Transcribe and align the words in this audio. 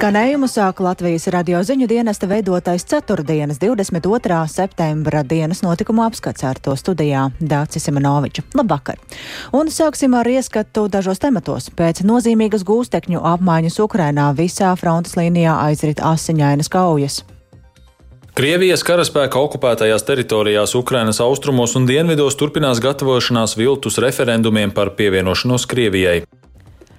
Skanējumu 0.00 0.46
sāk 0.48 0.78
Latvijas 0.80 1.26
radio 1.28 1.58
ziņu 1.60 1.84
dienesta 1.84 2.24
veidotais 2.24 2.86
ceturtdienas 2.88 3.58
22. 3.60 4.38
septembra 4.48 5.20
dienas 5.28 5.60
notikumu 5.60 6.06
apskats 6.06 6.46
ar 6.48 6.56
to 6.56 6.72
studijā 6.72 7.26
Dācis 7.36 7.84
Simenoviča. 7.84 8.46
Labvakar! 8.56 8.96
Un 9.52 9.68
sāksim 9.68 10.16
ar 10.16 10.24
ieskatu 10.24 10.86
dažos 10.88 11.20
tematos. 11.20 11.68
Pēc 11.76 12.00
nozīmīgas 12.08 12.64
gūstekņu 12.64 13.20
apmaiņas 13.34 13.76
Ukrainā 13.84 14.30
visā 14.40 14.72
frontes 14.80 15.20
līnijā 15.20 15.58
aizrit 15.66 16.00
asiņainas 16.00 16.72
kaujas. 16.72 17.20
Krievijas 18.32 18.80
karaspēka 18.80 19.36
okupētajās 19.36 20.08
teritorijās 20.08 20.78
Ukrainas 20.80 21.20
austrumos 21.20 21.76
un 21.76 21.84
dienvidos 21.84 22.40
turpinās 22.40 22.80
gatavošanās 22.80 23.58
viltus 23.60 24.00
referendumiem 24.00 24.72
par 24.72 24.96
pievienošanos 24.96 25.68
Krievijai. 25.68 26.22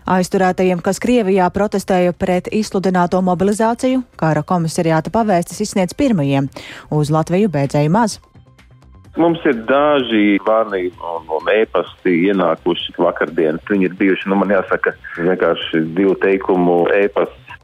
Aizturētajiem, 0.09 0.81
kas 0.81 0.99
Krievijā 1.01 1.45
protestēja 1.53 2.13
pret 2.17 2.49
izsludināto 2.51 3.21
mobilizāciju, 3.21 4.01
kara 4.17 4.41
komisariāta 4.41 5.13
pavēstis 5.13 5.61
izsniedz 5.67 5.93
pirmajiem. 5.97 6.49
Uz 6.89 7.13
Latviju 7.13 7.51
beidzēja 7.53 7.91
maz. 7.93 8.17
Mums 9.19 9.43
ir 9.43 9.57
daži 9.67 10.39
zvani 10.39 10.87
un, 11.03 11.27
un 11.35 11.49
e-pasti 11.51 12.13
ienākuši 12.31 12.95
vakardienas. 12.97 13.65
Viņi 13.67 13.89
ir 13.89 13.97
bijuši, 13.99 14.29
nu 14.31 14.39
man 14.39 14.53
jāsaka, 14.55 14.95
vienkārši 15.19 15.83
divu 15.97 16.15
teikumu 16.23 16.85
e-pasti. 16.95 17.57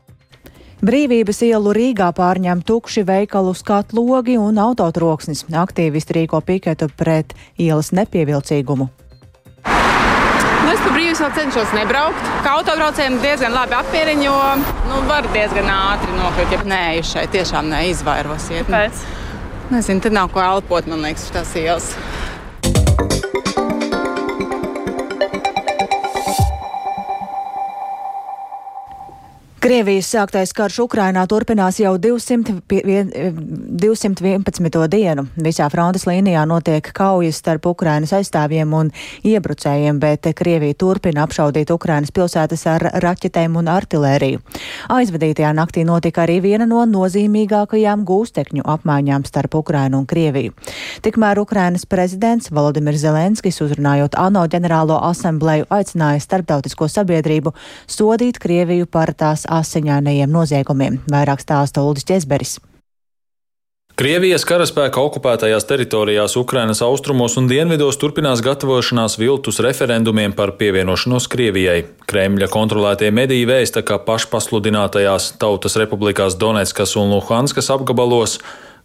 Brīvības 0.78 1.40
ielu 1.48 1.72
Rīgā 1.74 2.12
pārņem 2.14 2.60
tukši 2.68 3.02
veikalu 3.08 3.56
skatlogi 3.58 4.36
un 4.38 4.60
autotroksnis. 4.62 5.48
Aktīvisti 5.50 6.20
rīko 6.20 6.44
piketu 6.46 6.92
pret 7.00 7.34
ielas 7.58 7.90
nepievilcīgumu. 7.98 8.92
Es 10.78 10.84
pa 10.86 10.92
brīvs 10.94 11.22
vēl 11.24 11.32
cenšos 11.34 11.72
nebraukt. 11.74 12.28
Kā 12.46 12.52
autobraucējiem 12.60 13.16
diezgan 13.24 13.56
labi 13.56 13.74
apmieriņo, 13.80 14.34
nu, 14.92 15.00
var 15.10 15.26
diezgan 15.34 15.72
ātri 15.74 16.14
nokļūt. 16.20 16.54
Ja 16.54 16.60
nē, 16.70 16.82
jūs 17.00 17.16
šeit 17.16 17.34
tiešām 17.34 17.72
neizvairosiet. 17.72 18.70
Pēc. 18.70 19.02
Nezinu, 19.74 20.06
te 20.06 20.14
nav 20.14 20.30
ko 20.36 20.46
elpot, 20.46 20.86
man 20.92 21.02
liekas, 21.08 21.32
tas 21.34 21.58
ielas. 21.58 21.96
Krievijas 29.68 30.08
sāktais 30.14 30.54
karš 30.56 30.78
Ukrainā 30.86 31.26
turpinās 31.28 31.76
jau 31.82 31.98
200, 32.00 32.54
211. 32.72 34.78
dienu. 34.88 35.26
Visā 35.44 35.66
frontes 35.68 36.06
līnijā 36.08 36.46
notiek 36.48 36.88
kaujas 36.96 37.42
starp 37.42 37.68
Ukrainas 37.68 38.14
aizstāvjiem 38.16 38.72
un 38.72 38.94
iebrucējiem, 39.28 40.00
bet 40.00 40.30
Krievija 40.40 40.78
turpina 40.80 41.26
apšaudīt 41.28 41.74
Ukrainas 41.76 42.16
pilsētas 42.16 42.64
ar 42.72 42.86
raķetēm 43.04 43.58
un 43.60 43.68
artilēriju. 43.74 44.40
Aizvadītajā 44.96 45.52
naktī 45.60 45.84
notika 45.84 46.24
arī 46.24 46.40
viena 46.48 46.64
no 46.64 46.86
nozīmīgākajām 46.88 48.08
gūstekņu 48.08 48.64
apmaiņām 48.64 49.28
starp 49.28 49.60
Ukrainu 49.60 50.00
un 50.00 50.08
Krieviju. 50.08 50.56
Tikmēr 51.04 51.44
Ukrainas 51.44 51.84
prezidents 51.84 52.54
Volodimirs 52.56 53.04
Zelenskis 53.04 53.60
uzrunājot 53.68 54.16
ANO 54.16 54.48
ģenerālo 54.48 55.04
asambleju 55.12 55.68
aicināja 55.68 56.24
starptautisko 56.24 56.88
sabiedrību 56.96 57.52
sodīt 57.84 58.40
Krieviju 58.40 58.88
par 58.88 59.12
tās 59.12 59.44
asiņainajiem 59.60 60.32
noziegumiem. 60.32 61.02
Vairāk 61.12 61.44
stāsta 61.44 61.84
Uldis 61.86 62.08
Česberis. 62.08 62.58
Krievijas 63.98 64.44
karaspēka 64.46 65.02
okupētajās 65.02 65.66
teritorijās 65.66 66.36
Ukrainas 66.38 66.84
austrumos 66.86 67.34
un 67.42 67.48
dienvidos 67.50 67.98
turpinās 67.98 68.44
gatavošanās 68.46 69.16
viltus 69.18 69.58
referendumiem 69.66 70.36
par 70.38 70.52
pievienošanos 70.60 71.26
Krievijai. 71.34 71.80
Kremļa 72.06 72.46
kontrolētie 72.54 73.10
mediji 73.10 73.48
vēsta, 73.50 73.82
ka 73.82 73.98
pašpasludinātajās 74.06 75.32
Tautas 75.42 75.80
republikās 75.82 76.38
Donetskas 76.38 76.94
un 77.02 77.10
Luhanskas 77.16 77.72
apgabalos 77.74 78.38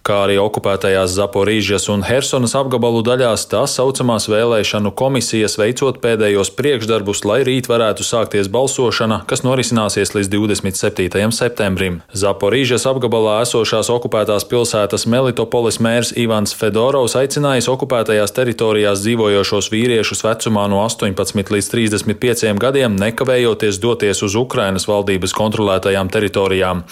kā 0.07 0.17
arī 0.27 0.37
okupētajās 0.43 1.15
Zaporīžas 1.15 1.87
un 1.93 2.03
Hersonas 2.03 2.57
apgabalu 2.59 3.05
daļās 3.07 3.45
tā 3.51 3.63
saucamās 3.71 4.27
vēlēšanu 4.31 4.91
komisijas 4.99 5.55
veicot 5.61 6.01
pēdējos 6.03 6.51
priekšdarbus, 6.59 7.23
lai 7.29 7.41
rīt 7.47 7.69
varētu 7.71 8.03
sākties 8.07 8.51
balsošana, 8.53 9.21
kas 9.31 9.45
norisināsies 9.47 10.15
līdz 10.17 10.31
27. 10.35 11.31
septembrim. 11.37 12.01
Zaporīžas 12.19 12.87
apgabalā 12.91 13.39
esošās 13.45 13.93
okupētās 13.95 14.47
pilsētas 14.51 15.07
Melitopolis 15.07 15.79
mērs 15.83 16.11
Ivans 16.19 16.57
Fedorovs 16.59 17.15
aicinājis 17.21 17.71
okupētajās 17.71 18.35
teritorijās 18.35 19.05
dzīvojošos 19.07 19.71
vīriešus 19.71 20.25
vecumā 20.27 20.67
no 20.73 20.83
18 20.83 21.55
līdz 21.55 21.71
35 21.77 22.59
gadiem 22.63 22.99
nekavējoties 22.99 23.79
doties 23.83 24.25
uz 24.27 24.35
Ukrainas 24.39 24.89
valdības 24.91 25.37
kontrolētajām 25.39 26.11
teritorijām. 26.11 26.83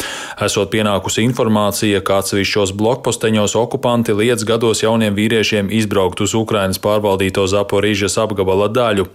Esot 0.47 0.71
pienākusi 0.71 1.27
informācija, 1.27 2.05
ka 2.07 2.23
atsevišķos 2.23 2.77
blokus 2.79 3.00
blokposteņos 3.01 3.57
okupanti 3.57 4.13
liedz 4.13 4.45
gados 4.45 4.83
jauniem 4.83 5.15
vīriešiem 5.17 5.71
izbraukt 5.73 6.21
uz 6.21 6.35
Ukrainas 6.35 6.79
pārvaldīto 6.79 7.47
Zaporīžas 7.49 8.19
apgabala 8.21 8.69
daļu. 8.69 9.07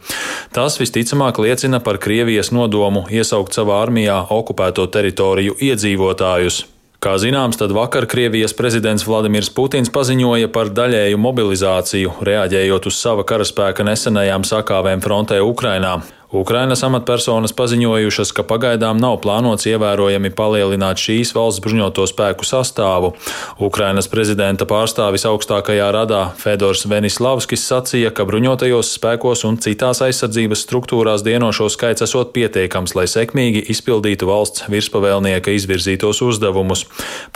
Tas 0.51 0.79
visticamāk 0.79 1.37
liecina 1.37 1.79
par 1.79 1.99
Krievijas 2.01 2.49
nodomu 2.51 3.05
iesaukt 3.11 3.53
savā 3.53 3.83
armijā 3.83 4.25
okupēto 4.29 4.87
teritoriju 4.89 5.57
iedzīvotājus. 5.61 6.65
Kā 6.97 7.19
zināms, 7.21 7.59
tad 7.59 7.69
vakar 7.75 8.07
Krievijas 8.09 8.55
prezidents 8.57 9.05
Vladimirs 9.05 9.51
Putins 9.53 9.91
paziņoja 9.93 10.49
par 10.49 10.71
daļēju 10.73 11.19
mobilizāciju, 11.21 12.15
reaģējot 12.25 12.89
uz 12.89 12.97
sava 12.97 13.21
karaspēka 13.21 13.85
nesenajām 13.85 14.47
sakāvēm 14.47 15.05
frontē 15.05 15.37
Ukrainā. 15.45 15.99
Ukrainas 16.33 16.81
amatpersonas 16.83 17.53
paziņojušas, 17.53 18.31
ka 18.33 18.43
pagaidām 18.43 18.97
nav 18.97 19.19
plānots 19.21 19.67
ievērojami 19.69 20.31
palielināt 20.35 20.97
šīs 20.97 21.35
valsts 21.37 21.61
bruņoto 21.61 22.03
spēku 22.09 22.47
sastāvu. 22.47 23.13
Ukrainas 23.61 24.09
prezidenta 24.09 24.65
pārstāvis 24.65 25.27
augstākajā 25.29 25.91
radā 25.93 26.21
Fedors 26.39 26.87
Venislavskis 26.89 27.63
sacīja, 27.69 28.09
ka 28.09 28.25
bruņotajos 28.25 28.95
spēkos 28.97 29.45
un 29.45 29.59
citās 29.61 30.01
aizsardzības 30.01 30.65
struktūrās 30.65 31.23
dienošo 31.25 31.69
skaits 31.69 32.03
esot 32.07 32.33
pietiekams, 32.33 32.95
lai 32.97 33.05
sekmīgi 33.05 33.61
izpildītu 33.71 34.27
valsts 34.27 34.65
virspavēlnieka 34.73 35.53
izvirzītos 35.53 36.23
uzdevumus. 36.25 36.87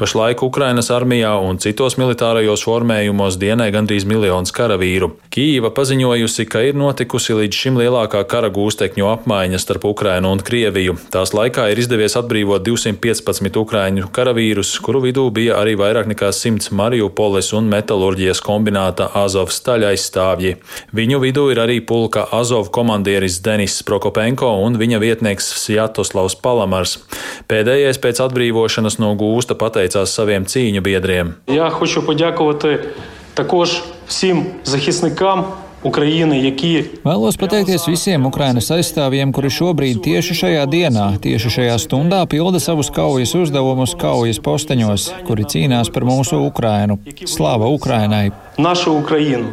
Pašlaik 0.01 0.43
Ukrainas 0.43 0.89
armijā 0.91 1.35
un 1.45 1.61
citos 1.61 1.99
militārajos 2.01 2.65
formējumos 2.65 3.37
dienē 3.37 3.69
gandrīz 3.75 4.09
miljons 4.09 4.51
karavīru. 4.51 5.13
Kīva 5.29 5.69
paziņojusi, 5.77 6.49
ka 6.49 6.65
ir 6.65 6.75
notikusi 6.79 7.37
līdz 7.37 7.63
šim 7.63 7.79
lielākā 7.79 8.25
kara 8.27 8.49
gūstekņa 8.49 8.78
līdzekļu 8.78 9.06
apmaiņa 9.10 9.58
starp 9.58 9.84
Ukrainu 9.84 10.30
un 10.32 10.40
Krieviju. 10.40 10.96
Tās 11.10 11.32
laikā 11.34 11.66
ir 11.72 11.78
izdevies 11.78 12.16
atbrīvot 12.16 12.62
215 12.64 13.58
ukraiņu 13.60 14.10
karavīrus, 14.14 14.78
kuru 14.84 15.02
vidū 15.04 15.30
bija 15.34 15.58
arī 15.60 15.74
vairāk 15.76 16.06
nekā 16.10 16.30
100 16.32 16.72
Mariupoles 16.72 17.52
un 17.52 17.68
metalurģijas 17.72 18.42
kombināta 18.44 19.10
Azov 19.14 19.50
staļa 19.54 19.92
aizstāvji. 19.94 20.56
Viņu 20.94 21.20
vidū 21.22 21.50
ir 21.52 21.60
arī 21.62 21.80
pulka 21.80 22.26
Azov 22.32 22.70
komandieris 22.70 23.40
Denis 23.44 23.82
Prokopenko 23.82 24.50
un 24.64 24.78
viņa 24.78 25.00
vietnieks 25.02 25.50
Sjatoslavs 25.64 26.36
Palamars. 26.36 26.98
Pēdējais 27.48 28.00
pēc 28.02 28.22
atbrīvošanas 28.26 29.00
no 29.02 29.14
gūsta 29.18 29.58
pateicās 29.58 30.14
saviem 30.14 30.46
cīņu 30.46 30.82
biedriem. 30.84 31.34
Я 31.46 31.70
хочу 31.70 32.02
подякувати 32.02 32.78
також 33.34 33.82
всім 34.06 34.46
захисникам 34.64 35.44
Ukraina, 35.84 36.34
які 36.34 36.70
Vēlos 37.04 37.36
pateikties 37.36 37.84
visiem 37.90 38.24
Ukrainas 38.24 38.70
aizstāvjiem, 38.72 39.34
kuri 39.36 39.50
šobrīd 39.52 40.00
tieši 40.06 40.38
šajā 40.40 40.64
dienā, 40.72 41.10
tieši 41.20 41.52
šajā 41.58 41.76
stundā 41.82 42.22
pilda 42.30 42.60
savus 42.62 42.88
kaujas 42.94 43.34
uzdevumus 43.36 43.92
kaujas 44.00 44.40
posteņos, 44.40 45.10
kuri 45.28 45.44
cīnās 45.44 45.92
par 45.92 46.08
mūsu 46.08 46.40
Ukrainu. 46.46 46.98
Slāva 47.28 47.68
Ukrainai! 47.68 48.32
Našu 48.56 48.96
Ukrainu! 49.02 49.52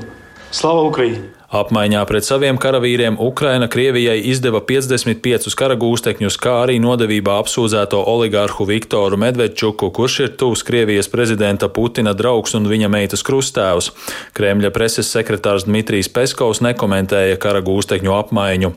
Slava 0.52 0.88
Ukraini! 0.88 1.35
Apmaiņā 1.47 2.01
pret 2.11 2.27
saviem 2.27 2.57
karavīriem 2.59 3.21
Ukraina 3.23 3.69
Krievijai 3.71 4.17
izdeva 4.33 4.59
55 4.67 5.55
kara 5.55 5.77
gūstekņus, 5.79 6.37
kā 6.43 6.57
arī 6.65 6.81
nodevībā 6.83 7.37
apsūdzēto 7.39 8.01
oligārhu 8.11 8.67
Viktoru 8.67 9.15
Medvedčuku, 9.23 9.93
kurš 9.95 10.17
ir 10.25 10.33
tuvs 10.41 10.65
Krievijas 10.67 11.07
prezidenta 11.13 11.69
Putina 11.71 12.17
draugs 12.19 12.57
un 12.59 12.67
viņa 12.67 12.91
meitas 12.91 13.23
krustēvs. 13.27 13.93
Kremļa 14.35 14.73
preses 14.75 15.13
sekretārs 15.15 15.69
Dmitrijs 15.69 16.11
Peskovs 16.11 16.63
nekomentēja 16.67 17.39
kara 17.39 17.63
gūstekņu 17.63 18.17
apmaiņu. 18.17 18.73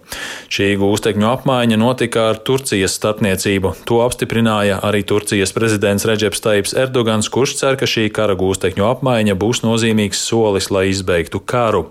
Šī 0.53 0.69
gūstekņu 0.77 1.25
apmaiņa 1.31 1.81
notika 1.81 2.27
ar 2.29 2.37
Turcijas 2.45 2.99
starpniecību. 3.01 3.73
To 3.89 4.03
apstiprināja 4.05 4.77
arī 4.85 5.01
Turcijas 5.09 5.55
prezidents 5.57 6.05
Reģeps 6.05 6.45
Taips 6.45 6.77
Erdogans, 6.77 7.33
kurš 7.33 7.57
cer, 7.63 7.81
ka 7.81 7.89
šī 7.89 8.11
kara 8.13 8.37
gūstekņu 8.37 8.85
apmaiņa 8.93 9.39
būs 9.41 9.65
nozīmīgs 9.65 10.21
solis, 10.29 10.69
lai 10.69 10.91
izbeigtu 10.93 11.41
karu. 11.41 11.87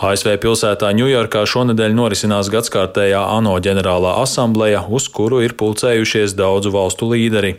ASV 0.00 0.38
pilsētā 0.40 0.88
Ņujorkā 0.96 1.42
šonadēļ 1.44 1.92
norisinās 1.92 2.48
gadskārtējā 2.48 3.18
ANO 3.36 3.58
ģenerālā 3.60 4.14
asambleja, 4.22 4.80
uz 4.88 5.10
kuru 5.12 5.42
ir 5.44 5.52
pulcējušies 5.60 6.32
daudzu 6.38 6.72
valstu 6.72 7.10
līderi. 7.10 7.50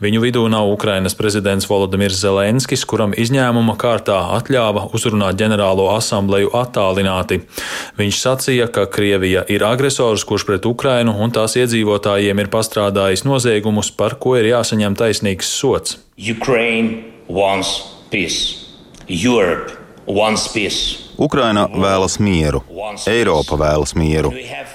Viņu 0.00 0.22
vidū 0.22 0.46
nav 0.48 0.70
Ukrainas 0.72 1.12
prezidents 1.18 1.68
Volodimirs 1.68 2.16
Zelenskis, 2.22 2.86
kuram 2.88 3.12
izņēmuma 3.12 3.74
kārtā 3.80 4.16
atļāva 4.38 4.86
uzrunāt 4.96 5.36
ģenerālo 5.42 5.90
asambleju 5.92 6.54
attālināti. 6.56 7.42
Viņš 8.00 8.22
sacīja, 8.22 8.70
ka 8.72 8.86
Krievija 8.88 9.44
ir 9.52 9.66
agresors, 9.68 10.24
kurš 10.24 10.48
pret 10.48 10.70
Ukrainu 10.70 11.18
un 11.20 11.36
tās 11.36 11.58
iedzīvotājiem 11.60 12.40
ir 12.40 12.48
pastrādājis 12.48 13.26
noziegumus, 13.28 13.92
par 13.92 14.16
ko 14.16 14.38
ir 14.40 14.48
jāsaņem 14.54 14.96
taisnīgs 14.96 15.52
sots. 15.52 16.00
Ukraine 16.16 17.04
wants 17.28 17.76
peace. 18.08 18.72
Europe 19.04 19.76
wants 20.08 20.48
peace. 20.48 21.09
Ukraina 21.20 21.66
vēlas 21.68 22.16
mieru, 22.16 22.62
Eiropa 23.10 23.58
vēlas 23.60 23.92
mieru, 23.98 24.30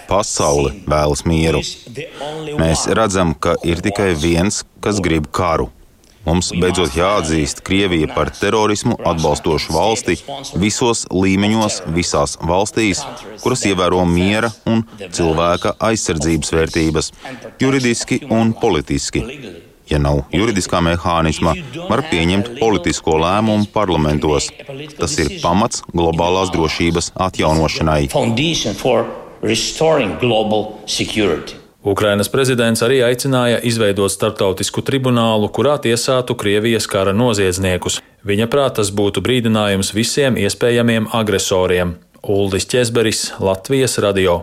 pasaule 0.06 0.76
vēlas 0.86 1.26
mieru. 1.26 1.64
Mēs 2.60 2.86
redzam, 3.00 3.34
ka 3.34 3.56
ir 3.66 3.82
tikai 3.82 4.12
viens, 4.14 4.62
kas 4.84 5.02
grib 5.02 5.32
karu. 5.34 5.72
Mums 6.26 6.52
beidzot 6.58 6.96
jāatzīst 6.98 7.62
Krievija 7.66 8.10
par 8.14 8.32
terorismu 8.34 8.98
atbalstošu 9.12 9.74
valsti 9.74 10.16
visos 10.62 11.06
līmeņos, 11.14 11.84
visās 11.98 12.34
valstīs, 12.42 13.04
kuras 13.44 13.66
ievēro 13.70 14.02
miera 14.10 14.50
un 14.70 14.82
cilvēka 15.02 15.76
aizsardzības 15.90 16.54
vērtības, 16.58 17.14
juridiski 17.62 18.22
un 18.30 18.54
politiski. 18.58 19.26
Ja 19.90 20.00
nav 20.02 20.24
juridiskā 20.34 20.82
mehānisma, 20.82 21.54
var 21.90 22.02
pieņemt 22.10 22.56
politisko 22.60 23.20
lēmumu 23.22 23.70
parlamentos. 23.74 24.50
Tas 24.98 25.18
ir 25.22 25.36
pamats 25.44 25.84
globālās 25.94 26.50
drošības 26.56 27.12
atjaunošanai. 27.28 28.02
Ukrainas 31.86 32.32
prezidents 32.34 32.82
arī 32.82 33.04
aicināja 33.06 33.60
izveidot 33.62 34.10
starptautisku 34.10 34.82
tribunālu, 34.82 35.52
kurā 35.54 35.76
tiesātu 35.84 36.34
Krievijas 36.34 36.90
kara 36.90 37.14
noziedzniekus. 37.14 38.00
Viņa 38.26 38.50
prāt 38.50 38.80
tas 38.80 38.90
būtu 38.90 39.22
brīdinājums 39.22 39.94
visiem 39.94 40.40
iespējamiem 40.42 41.12
agresoriem. 41.14 41.94
Uldis 42.26 42.66
Česberis, 42.66 43.28
Latvijas 43.38 44.00
radio. 44.02 44.40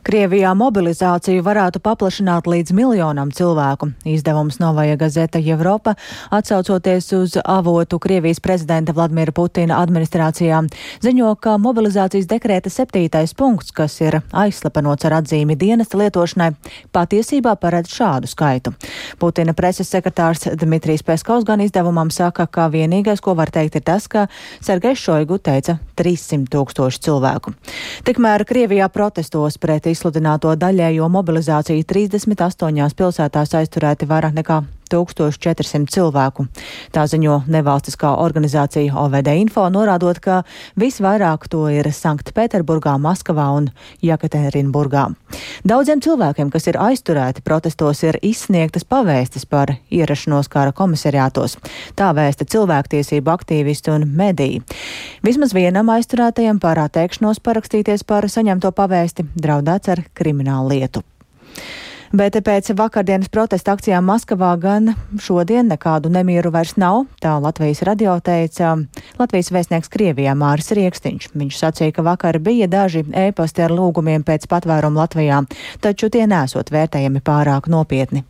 Krievijā 0.00 0.54
mobilizāciju 0.56 1.42
varētu 1.44 1.80
paplašināt 1.84 2.46
līdz 2.48 2.72
miljonam 2.72 3.28
cilvēku. 3.36 3.90
Izdevums 4.08 4.56
Novaja 4.62 4.96
Gazeta 4.96 5.38
Evropa, 5.38 5.92
atsaucoties 6.32 7.10
uz 7.12 7.36
avotu 7.44 7.98
Krievijas 8.00 8.40
prezidenta 8.40 8.94
Vladimira 8.96 9.32
Putina 9.36 9.82
administrācijā, 9.82 10.62
ziņo, 11.04 11.34
ka 11.36 11.58
mobilizācijas 11.60 12.30
dekrēta 12.30 12.72
septītais 12.72 13.34
punkts, 13.36 13.74
kas 13.76 13.98
ir 14.00 14.22
aizslepenots 14.32 15.04
ar 15.04 15.18
atzīmi 15.18 15.58
dienesta 15.60 16.00
lietošanai, 16.00 16.54
patiesībā 16.96 17.52
paredz 17.60 17.92
šādu 17.92 18.30
skaitu. 18.32 18.72
Putina 19.20 19.52
preses 19.52 19.92
sekretārs 19.92 20.48
Dmitrijs 20.56 21.04
Peskovs 21.04 21.44
gan 21.44 21.60
izdevumam 21.60 22.08
saka, 22.08 22.48
ka 22.48 22.70
vienīgais, 22.72 23.20
ko 23.20 23.36
var 23.36 23.52
teikt, 23.52 23.76
ir 23.76 23.84
tas, 23.84 24.08
ka 24.08 24.28
Sergejs 24.64 25.04
Šoigu 25.04 25.36
teica 25.44 25.76
300 26.00 26.48
tūkstoši 26.56 27.04
cilvēku. 27.04 27.52
Tikmēr 28.08 28.48
Krievijā 28.48 28.88
protestos 28.88 29.60
pret 29.60 29.89
izsludināto 29.92 30.56
daļējo 30.56 31.08
mobilizāciju 31.12 31.86
38 31.94 32.94
pilsētās 32.98 33.56
aizturēti 33.62 34.08
vairāk 34.10 34.36
nekā 34.42 34.62
1400 34.90 35.90
cilvēku. 35.94 36.46
Tā 36.94 37.06
ziņo 37.10 37.42
nevalstiskā 37.50 38.12
organizācija 38.22 38.94
OVD 39.00 39.32
Info, 39.40 39.66
norādot, 39.72 40.20
ka 40.20 40.42
visvairāk 40.80 41.46
to 41.50 41.66
ir 41.72 41.88
Sanktpēterburgā, 41.94 42.96
Maskavā 43.00 43.48
un 43.56 43.70
Jekaterinburgā. 44.04 45.06
Daudziem 45.66 46.02
cilvēkiem, 46.04 46.50
kas 46.50 46.66
ir 46.70 46.78
aizturēti 46.80 47.44
protestos, 47.46 48.02
ir 48.06 48.18
izsniegtas 48.22 48.86
pavēstis 48.88 49.46
par 49.46 49.76
ierašanos 49.90 50.50
kara 50.52 50.74
komisariātos. 50.76 51.58
Tā 51.98 52.10
vēsta 52.16 52.48
cilvēktiesību 52.50 53.34
aktīvisti 53.34 53.94
un 53.94 54.08
mediji. 54.16 54.62
Vismaz 55.26 55.54
vienam 55.56 55.92
aizturētajam 55.92 56.60
par 56.62 56.80
atteikšanos 56.86 57.42
parakstīties 57.44 58.06
par 58.08 58.28
saņemto 58.30 58.72
pavēsti 58.76 59.28
draudēts 59.36 59.94
ar 59.94 60.04
kriminālu 60.14 60.74
lietu. 60.74 61.04
Bet 62.10 62.34
pēc 62.42 62.72
vakardienas 62.74 63.30
protesta 63.30 63.76
akcijām 63.76 64.08
Maskavā 64.10 64.50
gan 64.58 64.96
šodien 65.22 65.68
nekādu 65.70 66.10
nemieru 66.10 66.50
vairs 66.50 66.72
nav, 66.74 67.04
tā 67.22 67.36
Latvijas 67.38 67.84
radio 67.86 68.16
teica 68.18 68.72
Latvijas 69.20 69.52
vēstnieks 69.54 69.92
Krievijā 69.94 70.34
Māris 70.34 70.72
Riekstiņš. 70.74 71.30
Viņš 71.38 71.60
sacīja, 71.62 71.94
ka 71.94 72.02
vakar 72.02 72.40
bija 72.42 72.66
daži 72.66 73.04
ēpasti 73.06 73.62
ar 73.62 73.76
lūgumiem 73.78 74.26
pēc 74.26 74.48
patvērumu 74.50 74.98
Latvijā, 74.98 75.44
taču 75.78 76.10
tie 76.10 76.26
nesot 76.26 76.74
vērtējami 76.74 77.22
pārāk 77.22 77.70
nopietni. 77.70 78.26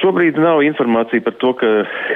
Šobrīd 0.00 0.38
nav 0.40 0.62
informācija 0.64 1.20
par 1.26 1.34
to, 1.42 1.50
ka 1.60 1.68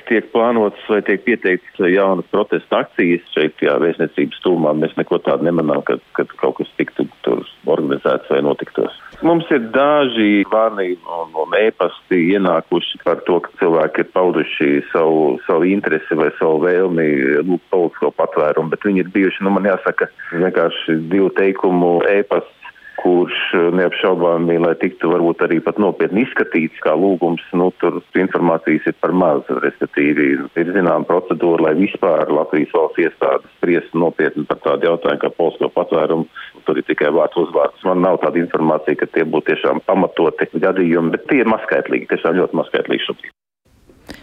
tiek 0.08 0.30
plānotas 0.32 0.84
vai 0.88 1.02
tiek 1.04 1.20
pieteikts 1.26 1.82
jaunas 1.92 2.28
protesta 2.32 2.80
akcijas 2.80 3.26
šeit, 3.34 3.60
jā, 3.60 3.74
vēstniecības 3.82 4.40
tūmā. 4.44 4.72
Mēs 4.80 4.94
neko 4.96 5.18
tādu 5.26 5.44
nemanām, 5.44 5.82
ka, 5.84 5.98
ka 6.16 6.24
kaut 6.40 6.56
kas 6.62 6.70
tiktu 6.78 7.04
tur 7.26 7.44
organizēts 7.68 8.30
vai 8.32 8.40
notiktos. 8.46 8.96
Mums 9.24 9.50
ir 9.52 9.68
daži 9.74 10.46
vārni 10.50 10.96
un, 11.04 11.36
un 11.44 11.54
ēpasti 11.58 12.22
ienākuši 12.32 13.02
par 13.04 13.20
to, 13.28 13.38
ka 13.44 13.52
cilvēki 13.60 14.04
ir 14.06 14.10
pauduši 14.16 14.70
savu, 14.88 15.36
savu 15.44 15.68
interesi 15.68 16.16
vai 16.18 16.30
savu 16.40 16.64
vēlmi 16.64 17.08
lūgt 17.44 17.68
politisko 17.74 18.14
patvērumu, 18.16 18.72
bet 18.72 18.88
viņi 18.88 19.04
ir 19.04 19.12
bijuši, 19.14 19.44
nu 19.44 19.52
man 19.54 19.68
jāsaka, 19.68 20.08
vienkārši 20.32 21.02
divu 21.12 21.28
teikumu 21.36 21.98
ēpasts 22.08 22.63
kurš 23.04 23.36
eh, 23.54 23.68
neapšaubāmi, 23.78 24.56
lai 24.64 24.72
tiktu 24.80 25.10
varbūt 25.12 25.44
arī 25.44 25.60
pat 25.64 25.78
nopietni 25.82 26.24
izskatīts 26.24 26.80
kā 26.84 26.94
lūgums, 26.98 27.44
nu, 27.58 27.68
tur 27.82 28.00
informācijas 28.24 28.88
ir 28.90 28.96
par 29.04 29.12
maz, 29.12 29.44
respektīvi 29.66 30.30
ir 30.62 30.72
zinām 30.76 31.06
procedūra, 31.08 31.68
lai 31.68 31.74
vispār 31.82 32.32
Latvijas 32.32 32.72
valsts 32.74 33.04
iestādes 33.04 33.54
spriestu 33.58 34.00
nopietni 34.00 34.46
par 34.48 34.62
tādu 34.64 34.90
jautājumu 34.90 35.24
kā 35.26 35.32
polsko 35.36 35.70
patvērumu. 35.76 36.28
Tur 36.64 36.80
ir 36.80 36.88
tikai 36.88 37.12
vārds 37.12 37.36
uzvārds. 37.44 37.84
Man 37.84 38.00
nav 38.04 38.22
tāda 38.24 38.40
informācija, 38.40 39.02
ka 39.02 39.10
tie 39.12 39.28
būtu 39.28 39.52
tiešām 39.52 39.84
pamatoti 39.84 40.48
gadījumi, 40.56 41.12
bet 41.14 41.28
tie 41.28 41.42
ir 41.44 41.52
mazskaitlīgi, 41.52 42.08
tiešām 42.14 42.40
ļoti 42.40 42.62
mazskaitlīgi 42.62 43.08
šobrīd. 43.10 43.34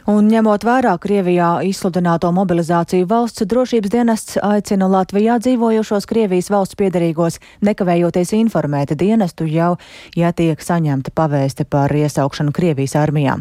Un 0.09 0.31
ņemot 0.31 0.63
vērā 0.65 0.95
Krievijā 0.97 1.59
izsludināto 1.69 2.31
mobilizāciju, 2.33 3.05
valsts 3.05 3.45
drošības 3.45 3.91
dienests 3.93 4.37
aicina 4.41 4.87
Latvijā 4.89 5.35
dzīvojošos 5.37 6.07
Krievijas 6.09 6.49
valsts 6.49 6.77
piedarīgos 6.79 7.37
nekavējoties 7.61 8.31
informēt 8.33 8.95
dienestu 8.97 9.45
jau, 9.45 9.75
ja 10.17 10.31
tiek 10.33 10.57
saņemta 10.57 11.13
pavēste 11.13 11.67
par 11.69 11.93
iesaukšanu 11.93 12.49
Krievijas 12.49 12.95
armijā. 12.97 13.35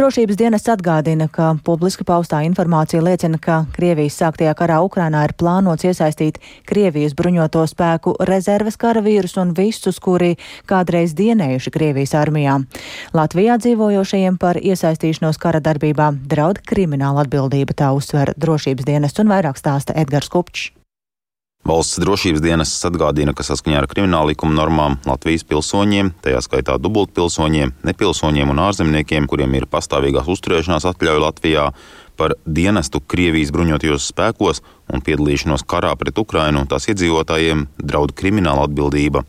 Drošības 0.00 0.38
dienests 0.40 0.72
atgādina, 0.72 1.26
ka 1.28 1.50
publiski 1.64 2.08
paustā 2.08 2.40
informācija 2.46 3.04
liecina, 3.04 3.36
ka 3.36 3.66
Krievijas 3.76 4.16
sāktajā 4.22 4.56
karā 4.56 4.80
Ukrainā 4.80 5.26
ir 5.28 5.36
plānots 5.36 5.84
iesaistīt 5.84 6.40
Krievijas 6.64 7.12
bruņoto 7.20 7.66
spēku 7.68 8.16
rezerves 8.24 8.80
karavīrus 8.80 9.36
un 9.44 9.52
visus, 9.52 10.00
kuri 10.00 10.38
kādreiz 10.64 11.12
dienējuši 11.20 11.76
Krievijas 11.76 12.16
armijā. 12.16 12.62
Latvijā 13.12 13.60
dzīvojošajiem 13.60 14.40
par 14.40 14.56
iesaistīšanos 14.56 15.36
kara 15.36 15.60
darbībā 15.60 15.97
darbībā 15.98 16.28
draud 16.28 16.60
krimināla 16.62 17.24
atbildība, 17.24 17.74
tā 17.74 17.92
uzsver 17.92 18.34
drošības 18.36 18.86
dienests 18.86 19.20
un 19.20 19.28
vairāk 19.28 19.58
stāsta 19.58 19.94
Edgars 19.96 20.28
Kupčs. 20.28 20.72
Valsts 21.66 21.98
drošības 22.00 22.40
dienests 22.40 22.86
atgādina, 22.86 23.34
ka 23.34 23.42
saskaņā 23.42 23.82
ar 23.82 23.88
krimināla 23.90 24.30
likuma 24.30 24.54
normām 24.54 24.96
Latvijas 25.04 25.44
pilsoņiem, 25.44 26.14
tajā 26.22 26.40
skaitā 26.40 26.78
dubultpilsoņiem, 26.78 27.74
nepilsoņiem 27.84 28.52
un 28.54 28.62
ārzemniekiem, 28.62 29.26
kuriem 29.28 29.54
ir 29.58 29.66
pastāvīgās 29.66 30.30
uzturēšanās 30.30 30.86
atļauja 30.88 31.24
Latvijā, 31.26 31.66
par 32.16 32.34
dienestu 32.46 33.02
Krievijas 33.02 33.52
bruņotajos 33.52 34.06
spēkos 34.14 34.62
un 34.88 35.02
piedalīšanos 35.04 35.66
karā 35.66 35.92
pret 35.98 36.18
Ukrainu 36.18 36.64
tās 36.70 36.88
iedzīvotājiem 36.88 37.66
draud 37.82 38.14
krimināla 38.14 38.64
atbildība. 38.70 39.26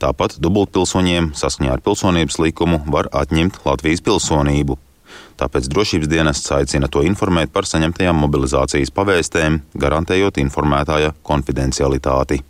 Tāpat 0.00 0.38
dubultpilsoņiem 0.40 1.34
saskaņā 1.36 1.76
ar 1.76 1.84
pilsonības 1.84 2.40
likumu 2.40 2.82
var 2.86 3.10
atņemt 3.12 3.62
Latvijas 3.66 4.04
pilsonību. 4.06 4.78
Tāpēc 5.36 5.68
drošības 5.68 6.08
dienests 6.08 6.52
aicina 6.56 6.88
to 6.88 7.04
informēt 7.04 7.52
par 7.52 7.68
saņemtajām 7.68 8.16
mobilizācijas 8.24 8.92
pavēstēm, 8.96 9.60
garantējot 9.76 10.40
informētāja 10.40 11.12
konfidencialitāti. 11.26 12.40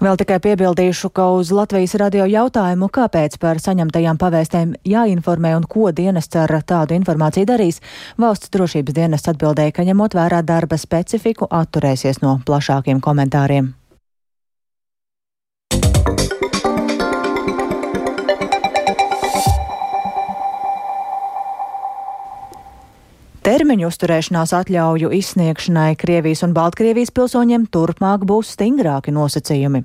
Vēl 0.00 0.16
tikai 0.18 0.38
piebildīšu, 0.42 1.10
ka 1.14 1.26
uz 1.36 1.50
Latvijas 1.54 1.96
radio 2.00 2.24
jautājumu, 2.30 2.88
kāpēc 2.94 3.36
par 3.42 3.60
saņemtajām 3.60 4.18
pavēstēm 4.20 4.74
jāinformē 4.88 5.54
un 5.58 5.68
ko 5.68 5.90
dienests 5.92 6.38
ar 6.40 6.54
tādu 6.62 6.96
informāciju 6.96 7.50
darīs, 7.50 7.82
valsts 8.20 8.52
drošības 8.54 8.96
dienests 8.96 9.34
atbildēja, 9.34 9.74
ka 9.76 9.86
ņemot 9.86 10.16
vērā 10.16 10.42
darba 10.46 10.78
specifiku, 10.80 11.50
atturēsies 11.50 12.22
no 12.24 12.38
plašākiem 12.46 13.02
komentāriem. 13.04 13.74
Termiņu 23.44 23.90
uzturēšanās 23.90 24.54
atļauju 24.56 25.10
izsniegšanai 25.12 25.98
Krievijas 26.00 26.40
un 26.46 26.54
Baltkrievijas 26.56 27.10
pilsoņiem 27.12 27.66
turpmāk 27.68 28.22
būs 28.24 28.54
stingrāki 28.54 29.12
nosacījumi. 29.12 29.82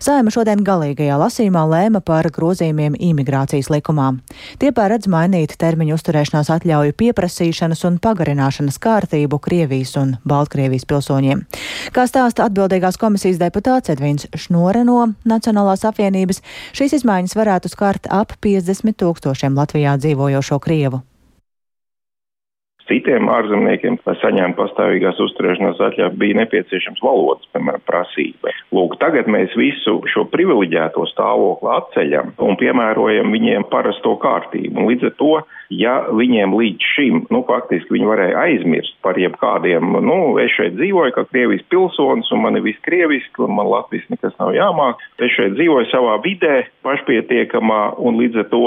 Saima 0.00 0.32
šodien 0.32 0.62
galīgajā 0.64 1.18
lasīmā 1.20 1.66
lēma 1.68 2.00
par 2.00 2.30
grozījumiem 2.32 2.96
imigrācijas 2.96 3.68
likumā. 3.74 4.08
Tie 4.56 4.72
pārēdz 4.72 5.12
mainīt 5.12 5.52
termiņu 5.60 5.98
uzturēšanās 5.98 6.48
atļauju 6.56 6.96
pieprasīšanas 7.04 7.84
un 7.90 8.00
pagarināšanas 8.00 8.80
kārtību 8.80 9.42
Krievijas 9.50 9.98
un 10.00 10.16
Baltkrievijas 10.24 10.88
pilsoņiem. 10.88 11.44
Kā 11.92 12.08
stāsta 12.08 12.48
atbildīgās 12.48 12.96
komisijas 12.96 13.42
deputāts 13.44 13.92
Edvins 13.92 14.30
Šnore 14.32 14.88
no 14.88 15.10
Nacionālās 15.28 15.84
apvienības, 15.84 16.40
šīs 16.72 17.02
izmaiņas 17.02 17.36
varētu 17.36 17.76
skart 17.76 18.08
ap 18.08 18.38
50 18.40 18.96
tūkstošiem 18.96 19.60
Latvijā 19.60 19.98
dzīvojošo 20.00 20.64
Krievu. 20.64 21.04
Citiem 22.84 23.30
ārzemniekiem, 23.32 23.96
lai 24.04 24.14
saņemtu 24.20 24.58
pastāvīgās 24.58 25.20
uzturēšanās 25.24 25.78
atļauju, 25.86 26.18
bija 26.20 26.36
nepieciešams 26.42 27.00
valodas, 27.04 27.48
piemēram, 27.56 27.80
prasība. 27.88 28.52
Lūk, 28.76 28.98
tagad 29.00 29.30
mēs 29.32 29.54
visu 29.56 30.02
šo 30.12 30.26
privileģēto 30.32 31.06
stāvokli 31.08 31.70
atceļam 31.78 32.34
un 32.44 32.58
piemērojam 32.60 33.32
viņiem 33.32 33.64
parasto 33.72 34.12
kārtību. 34.20 34.76
Un 34.76 34.90
līdz 34.92 35.08
ar 35.08 35.14
to, 35.22 35.30
ja 35.72 35.94
viņiem 36.12 36.52
līdz 36.58 36.90
šim, 36.94 37.22
nu, 37.32 37.40
faktiski 37.48 37.96
viņi 37.96 38.10
varēja 38.10 38.42
aizmirst 38.42 38.98
par 39.04 39.16
jebkādiem, 39.20 39.96
nu, 40.04 40.18
es 40.44 40.52
šeit 40.52 40.76
dzīvoju 40.76 41.16
kā 41.16 41.24
Krievijas 41.30 41.64
pilsonis 41.72 42.28
un 42.36 42.44
man 42.44 42.60
ir 42.60 42.66
viss 42.66 42.84
krieviski 42.84 43.46
un 43.46 43.56
man 43.56 43.70
Latvijas 43.72 44.10
nekas 44.12 44.36
nav 44.40 44.52
jāmāk, 44.56 45.00
es 45.24 45.32
šeit 45.32 45.56
dzīvoju 45.56 45.88
savā 45.88 46.18
vidē, 46.26 46.66
pašpietiekamā 46.84 47.82
un 48.04 48.20
līdz 48.20 48.44
ar 48.44 48.52
to 48.52 48.66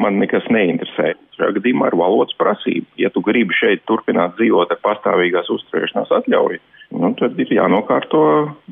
man 0.00 0.18
nekas 0.20 0.46
neinteresē. 0.52 1.14
Šajā 1.36 1.56
gadījumā 1.58 1.90
ir 1.90 1.98
valodas 2.00 2.36
prasība. 2.40 2.88
Ja 3.00 3.10
tu 3.12 3.22
gribi 3.24 3.56
šeit 3.56 3.84
turpināt 3.88 4.36
dzīvot 4.38 4.72
ar 4.72 4.80
pastāvīgās 4.84 5.50
uzturēšanās 5.52 6.12
atļauju, 6.20 6.60
nu, 7.00 7.12
tad 7.20 7.38
ir 7.42 7.52
jānokārto 7.58 8.22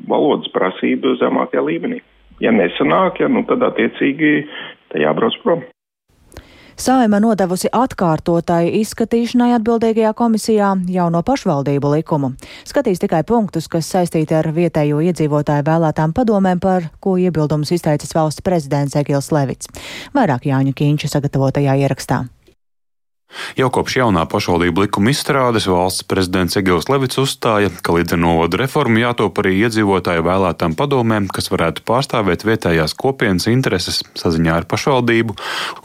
valodas 0.09 0.51
prasība 0.53 1.15
zemākajā 1.21 1.65
līmenī. 1.65 2.01
Ja 2.43 2.51
nesanāk, 2.51 3.21
ja, 3.23 3.29
nu, 3.31 3.45
tad 3.47 3.63
attiecīgi 3.63 4.33
jābrauc 4.99 5.37
prom. 5.43 5.63
Saima 6.75 7.21
nodevusi 7.23 7.69
atkārtotai 7.71 8.67
izskatīšanai 8.81 9.53
atbildīgajā 9.55 10.11
komisijā 10.19 10.73
jauno 10.91 11.21
pašvaldību 11.23 11.93
likumu. 11.93 12.33
Skatīs 12.67 12.99
tikai 12.99 13.23
punktus, 13.23 13.69
kas 13.71 13.87
saistīti 13.95 14.35
ar 14.35 14.51
vietējo 14.51 14.99
iedzīvotāju 15.07 15.63
vēlētām 15.71 16.11
padomēm, 16.17 16.59
par 16.59 16.91
ko 16.99 17.15
iebildumus 17.15 17.71
izteicis 17.77 18.11
valsts 18.17 18.43
prezidents 18.43 18.99
Egils 18.99 19.31
Levits. 19.31 19.71
Vairāk 20.15 20.51
Jāņa 20.51 20.75
Kīņša 20.75 21.15
sagatavotajā 21.15 21.79
ierakstā. 21.85 22.25
Jau 23.59 23.69
kopš 23.73 23.99
jaunā 23.99 24.25
pašvaldību 24.29 24.85
likuma 24.85 25.11
izstrādes 25.13 25.67
valsts 25.69 26.05
prezidents 26.07 26.57
Egils 26.59 26.87
Levits 26.91 27.19
uzstāja, 27.21 27.71
ka 27.83 27.95
līdz 27.95 28.15
ar 28.15 28.21
novadu 28.21 28.59
reformu 28.61 29.01
jātop 29.01 29.41
arī 29.41 29.55
iedzīvotāju 29.65 30.25
vēlētām 30.25 30.75
padomēm, 30.79 31.27
kas 31.31 31.51
varētu 31.53 31.83
pārstāvēt 31.87 32.45
vietējās 32.47 32.95
kopienas 32.99 33.47
intereses 33.51 34.01
saziņā 34.17 34.55
ar 34.61 34.67
pašvaldību 34.71 35.35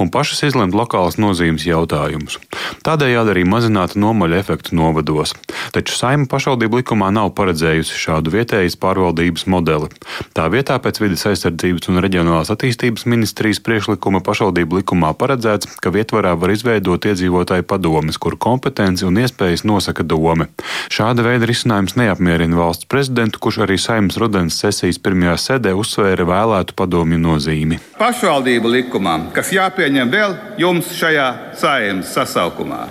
un 0.01 0.13
pašas 0.15 0.45
izlemt 0.51 0.77
lokālas 0.77 1.19
nozīmes 1.21 1.67
jautājumus. 1.69 2.39
Tādējādi 2.87 3.35
arī 3.35 3.45
mazinātu 3.49 4.01
nomaļu 4.01 4.39
efektu 4.41 4.79
novados. 4.79 5.35
Taču 5.75 5.97
saima 5.99 6.29
pašvaldību 6.31 6.81
likumā 6.81 7.11
nav 7.15 7.33
paredzējusi 7.39 7.99
šādu 7.99 8.35
vietējas 8.35 8.79
pārvaldības 8.81 9.47
modeli. 9.51 9.91
Tā 10.37 10.49
vietā 10.53 10.79
pēc 10.83 11.03
vidas 11.03 11.27
aizsardzības 11.31 11.91
un 11.91 12.03
reģionālās 12.03 12.53
attīstības 12.55 13.07
ministrijas 13.11 13.63
priekšlikuma 13.67 14.23
pašvaldību 14.27 14.81
likumā 14.81 15.13
paredzēts, 15.19 15.77
ka 15.83 15.93
vietvarā 15.95 16.37
var 16.39 16.55
izveidot 16.55 17.11
iedzīvotāju 17.11 17.40
iedzīvotāju 17.41 17.65
padomes, 17.67 18.19
kur 18.19 18.37
kompetenci 18.39 19.05
un 19.05 19.19
iespējas 19.19 19.65
nosaka 19.65 20.03
dome. 20.03 20.49
Šāda 20.91 21.23
veida 21.25 21.47
risinājums 21.47 21.97
neapmierina 21.97 22.57
valsts 22.57 22.87
prezidentu, 22.87 23.39
kurš 23.41 23.65
arī 23.65 23.79
saimnes 23.79 24.19
rudens 24.19 24.59
sesijas 24.61 24.99
pirmajā 24.99 25.37
sēdē 25.37 25.73
uzsvēra 25.75 26.25
vēlētu 26.25 26.75
padomju 26.77 27.19
nozīmi. 27.19 27.81
Pašvaldību 27.99 28.69
likumam, 28.69 29.31
kas 29.33 29.53
jāpieņem 29.53 30.11
vēl 30.11 30.37
jums 30.59 30.93
šajā 30.97 31.57
saimnes 31.57 32.13
sasaukumā. 32.15 32.89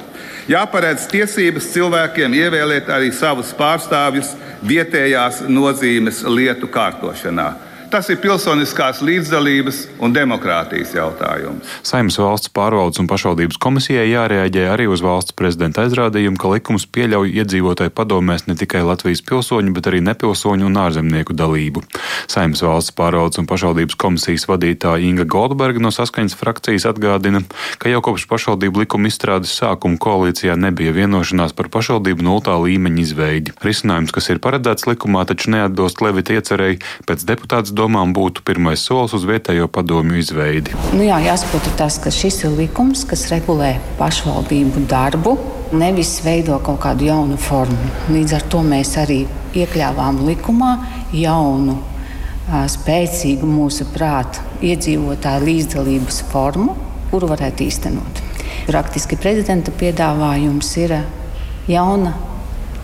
Jāparedz 0.50 1.06
tiesības 1.12 1.70
cilvēkiem 1.76 2.34
ievēlēt 2.34 2.90
arī 2.90 3.12
savus 3.14 3.54
pārstāvjus 3.54 4.34
vietējās 4.66 5.44
nozīmes 5.46 6.24
lietu 6.26 6.68
kārtošanā 6.74 7.69
Tas 7.90 8.06
ir 8.14 8.20
pilsoniskās 8.22 9.00
līdzdalības 9.02 9.80
un 10.06 10.14
demokrātijas 10.14 10.92
jautājums. 10.94 11.66
Saimnes 11.82 12.20
valsts 12.22 12.52
pārvaldes 12.54 13.02
un 13.02 13.08
pašvaldības 13.10 13.58
komisijai 13.58 14.04
jārēģē 14.12 14.68
arī 14.70 14.86
uz 14.94 15.02
valsts 15.02 15.34
prezidenta 15.34 15.82
aizrādījumu, 15.88 16.38
ka 16.38 16.52
likums 16.54 16.86
pieļauj 16.86 17.34
iedzīvotāju 17.42 17.94
padomēs 17.98 18.46
ne 18.46 18.54
tikai 18.60 18.84
Latvijas 18.86 19.24
pilsoņu, 19.26 19.74
bet 19.74 19.90
arī 19.90 20.04
nepilsoņu 20.06 20.68
un 20.70 20.78
ārzemnieku 20.84 21.34
dalību. 21.34 21.82
Saimnes 22.30 22.62
valsts 22.62 22.94
pārvaldes 22.94 23.42
un 23.42 23.48
pašvaldības 23.50 23.98
komisijas 23.98 24.46
vadītāja 24.52 25.02
Inga 25.10 25.26
Goldberga 25.26 25.82
no 25.82 25.90
saskaņas 25.90 26.38
frakcijas 26.38 26.86
atgādina, 26.92 27.42
ka 27.82 27.90
jau 27.90 28.04
kopš 28.06 28.28
pašvaldību 28.30 28.84
likuma 28.84 29.10
izstrādes 29.10 29.56
sākuma 29.58 29.98
koalīcijā 29.98 30.60
nebija 30.62 30.94
vienošanās 30.94 31.58
par 31.58 31.72
pašvaldību 31.74 32.28
nultā 32.30 32.54
līmeņa 32.62 33.04
izveidi. 33.08 33.58
Risinājums, 33.66 34.14
kas 34.14 34.30
ir 34.30 34.46
paredzēts 34.46 34.86
likumā, 34.92 35.26
taču 35.26 35.56
neatbilst 35.58 36.06
Levita 36.06 36.38
iecerēji 36.38 36.82
pēc 37.10 37.26
deputāts 37.34 37.74
domām 37.80 38.12
būtu 38.16 38.44
pirmais 38.48 38.84
solis 38.84 39.16
uz 39.16 39.26
vietējo 39.28 39.70
padomju 39.72 40.20
izveidi? 40.20 40.76
Nu 40.94 41.06
jā, 41.08 41.20
jāsaprot 41.24 41.72
tas, 41.80 42.00
ka 42.04 42.12
šis 42.14 42.44
ir 42.46 42.58
likums, 42.58 43.06
kas 43.08 43.30
regulē 43.32 43.76
pašvaldību 44.00 44.86
darbu, 44.92 45.38
nevis 45.80 46.18
veido 46.26 46.58
kaut 46.66 46.82
kādu 46.84 47.08
jaunu 47.10 47.38
formu. 47.40 47.94
Līdz 48.12 48.36
ar 48.40 48.48
to 48.52 48.64
mēs 48.66 48.96
arī 49.00 49.22
iekļāvām 49.58 50.24
likumā 50.28 50.74
jaunu, 51.16 51.78
spēcīgu 52.50 53.46
mūsu 53.46 53.86
prātu 53.94 54.42
iedzīvotāju 54.66 55.46
līdzdalības 55.46 56.24
formu, 56.32 56.76
kuru 57.12 57.30
varētu 57.30 57.66
īstenot. 57.68 58.24
Praktiski 58.66 59.18
prezidenta 59.22 59.74
piedāvājums 59.74 60.70
ir 60.82 60.96
jauna 61.70 62.16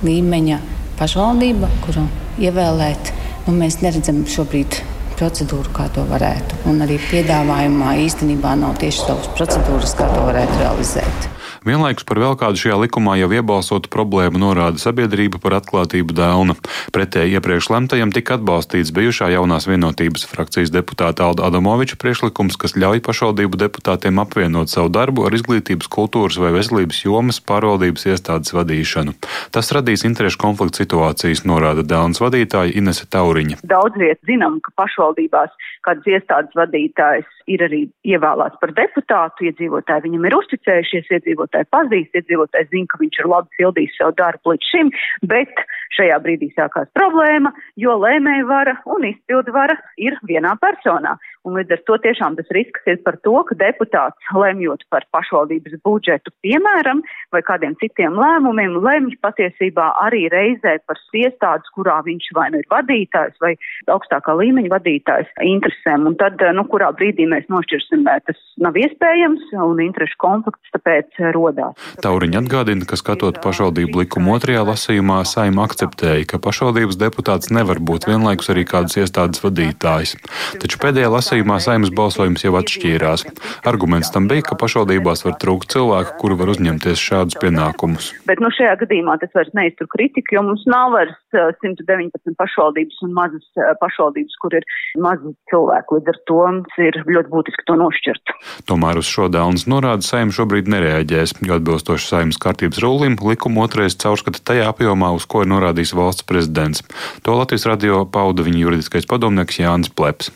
līmeņa 0.05 0.59
pašvaldība, 0.99 1.69
kuru 1.85 2.05
ievēlēt 2.41 3.11
Nu, 3.45 3.53
mēs 3.53 3.75
neredzam 3.83 4.23
šobrīd 4.25 4.79
procedūru, 5.19 5.71
kā 5.75 5.87
to 5.95 6.05
varētu. 6.09 6.63
Un 6.71 6.83
arī 6.85 6.99
piedāvājumā 7.09 7.95
īstenībā 8.07 8.57
nav 8.59 8.77
tieši 8.81 9.07
savas 9.07 9.31
procedūras, 9.37 9.95
kā 9.97 10.09
to 10.13 10.27
varētu 10.27 10.61
realizēt. 10.63 11.31
Vienlaikus 11.65 12.05
par 12.05 12.19
vēl 12.21 12.35
kādu 12.37 12.59
šajā 12.61 12.75
likumā 12.83 13.15
jau 13.17 13.31
iebalsotu 13.33 13.89
problēmu 13.89 14.37
norāda 14.37 14.77
sabiedrība 14.77 15.39
par 15.41 15.55
atklātību 15.57 16.13
dēlna. 16.13 16.53
Pretēji 16.93 17.39
iepriekš 17.39 17.71
lemtajam 17.73 18.11
tika 18.13 18.35
atbalstīts 18.37 18.91
bijušā 18.93 19.31
jaunās 19.33 19.65
vienotības 19.65 20.27
frakcijas 20.29 20.69
deputāta 20.69 21.25
Alda 21.25 21.47
Adamoviča 21.49 21.97
priekšlikums, 21.97 22.59
kas 22.61 22.77
ļauj 22.77 23.01
pašvaldību 23.07 23.57
deputātiem 23.63 24.21
apvienot 24.21 24.69
savu 24.69 24.91
darbu 24.93 25.25
ar 25.25 25.33
izglītības, 25.33 25.89
kultūras 25.89 26.37
vai 26.37 26.53
veselības 26.53 27.01
jomas 27.07 27.41
pārvaldības 27.41 28.05
iestādes 28.13 28.53
vadīšanu. 28.53 29.17
Tas 29.49 29.73
radīs 29.73 30.05
interešu 30.05 30.37
konfliktu 30.45 30.83
situācijas, 30.83 31.47
norāda 31.49 31.81
dēlnas 31.81 32.21
vadītāja 32.21 32.77
Inese 32.77 33.09
Tauriņa. 33.09 33.63
Daudz 33.65 33.97
viet 33.97 34.21
zinām, 34.29 34.61
ka 34.61 34.75
pašvaldībās 35.05 35.51
kādas 35.85 36.07
iestādes 36.09 36.55
vadītājs 36.57 37.27
ir 37.47 37.61
arī 37.61 37.81
ievēlēts 38.05 38.57
par 38.61 38.73
deputātu, 38.73 39.45
iedzīvotāji 39.49 40.05
viņam 40.07 40.25
ir 40.25 40.35
uzticējušies, 40.39 41.11
iedzīvotāji 41.19 41.69
pazīst, 41.71 42.15
iedzīvotāji 42.15 42.69
zina, 42.71 42.89
ka 42.89 43.01
viņš 43.01 43.19
ir 43.19 43.29
labi 43.29 43.49
pildījis 43.59 43.97
savu 43.99 44.15
darbu 44.17 44.55
līdz 44.55 44.71
šim, 44.71 44.91
bet 45.29 45.53
šajā 45.97 46.17
brīdī 46.23 46.49
sākās 46.55 46.89
problēma, 46.97 47.53
jo 47.77 47.95
lēmēja 48.01 48.45
vara 48.49 48.77
un 48.85 49.05
izpildu 49.05 49.53
vara 49.53 49.77
ir 49.97 50.17
vienā 50.25 50.55
personā. 50.61 51.17
Un 51.45 51.59
līdz 51.59 51.75
ar 51.75 51.81
to 51.85 51.97
tiešām 52.01 52.37
tas 52.39 52.49
risks 52.55 52.87
ir 52.89 52.97
par 53.05 53.19
to, 53.21 53.35
ka 53.45 53.57
deputāts 53.59 54.31
lemjot 54.33 54.81
par 54.89 55.05
pašvaldības 55.13 55.77
budžetu, 55.85 56.33
piemēram, 56.41 57.03
vai 57.33 57.41
kādiem 57.45 57.75
citiem 57.81 58.17
lēmumiem, 58.17 58.79
lemj 58.81 59.13
patiesībā 59.21 59.91
arī 60.01 60.25
reizē 60.33 60.79
par 60.89 60.97
iestādes, 61.15 61.69
kurā 61.77 61.99
viņš 62.05 62.31
vai 62.35 62.49
nu 62.51 62.59
ir 62.59 62.67
vadītājs 62.71 63.37
vai 63.43 63.53
augstākā 63.93 64.33
līmeņa 64.41 64.71
vadītājs 64.73 65.29
interesēm. 65.45 66.09
Un 66.09 66.17
tad, 66.19 66.41
nu, 66.57 66.65
kurā 66.71 66.89
brīdī 66.97 67.27
mēs 67.29 67.45
nošķirsim, 67.53 68.03
tas 68.27 68.41
nav 68.59 68.75
iespējams 68.81 69.53
un 69.63 69.79
interešu 69.85 70.17
konflikts 70.19 70.73
tāpēc 70.75 71.21
rodās. 71.37 71.77
Tauriņa 72.03 72.41
atgādina, 72.41 72.89
ka 72.89 72.99
skatot 72.99 73.39
pašvaldību 73.45 74.03
likumu 74.03 74.35
otrajā 74.35 74.65
lasījumā, 74.67 75.21
saima 75.29 75.69
akceptēja, 75.69 76.25
ka 76.33 76.41
pašvaldības 76.43 76.99
deputāts 76.99 77.53
nevar 77.53 77.79
būt 77.79 78.09
vienlaikus 78.09 78.51
arī 78.51 78.65
kādas 78.67 78.97
iestādes 78.99 79.43
vadītājs. 79.45 80.17
Taču 80.59 80.81
pēdējā 80.83 81.13
lasījumā 81.13 81.34
lasījumā 81.35 81.57
saimnes 81.59 81.91
balsojums 81.91 82.43
jau 82.45 82.53
atšķīrās. 82.55 83.25
Arguments 83.67 84.11
tam 84.13 84.29
bija, 84.29 84.45
ka 84.47 84.55
pašvaldībās 84.55 85.25
var 85.25 85.35
trūkt 85.41 85.73
cilvēku, 85.73 86.15
kuri 86.21 86.37
var 86.39 86.51
uzņemties 86.53 87.01
šādus 87.01 87.35
pienākumus. 87.41 88.13
Bet 88.29 88.39
nu, 88.39 88.47
šajā 88.55 88.77
gadījumā 88.79 89.17
tas 89.19 89.33
vairs 89.35 89.51
neiztur 89.57 89.89
kritiku, 89.91 90.37
jo 90.37 90.43
mums 90.47 90.63
nav 90.71 90.95
vairs 90.95 91.17
119 91.35 92.37
pašvaldības 92.39 93.01
un 93.03 93.11
mazas 93.17 93.43
pašvaldības, 93.81 94.37
kur 94.39 94.55
ir 94.55 94.67
mazi 95.03 95.33
cilvēki. 95.51 95.97
Līdz 95.97 96.13
ar 96.13 96.19
to 96.31 96.39
ir 96.85 96.99
ļoti 97.03 97.33
būtiski 97.33 97.67
to 97.67 97.75
nošķirt. 97.83 98.35
Tomēr 98.69 99.01
uz 99.01 99.11
šo 99.11 99.27
dēlnes 99.33 99.67
norādi 99.67 100.07
saima 100.07 100.31
šobrīd 100.35 100.71
nereaģēs, 100.71 101.35
jo 101.43 101.59
atbilstoši 101.59 102.09
saimas 102.13 102.39
kārtības 102.39 102.79
rulim 102.85 103.19
likumu 103.19 103.65
otrais 103.65 103.97
caurskata 103.99 104.39
tajā 104.39 104.71
apjomā, 104.71 105.11
uz 105.17 105.27
ko 105.27 105.43
ir 105.43 105.51
norādījis 105.51 105.95
valsts 105.99 106.27
prezidents. 106.29 106.85
To 107.27 107.35
Latvijas 107.35 107.67
radio 107.67 108.05
pauda 108.07 108.45
viņa 108.45 108.63
juridiskais 108.63 109.09
padomnieks 109.09 109.59
Jānis 109.59 109.91
Pleps. 109.91 110.31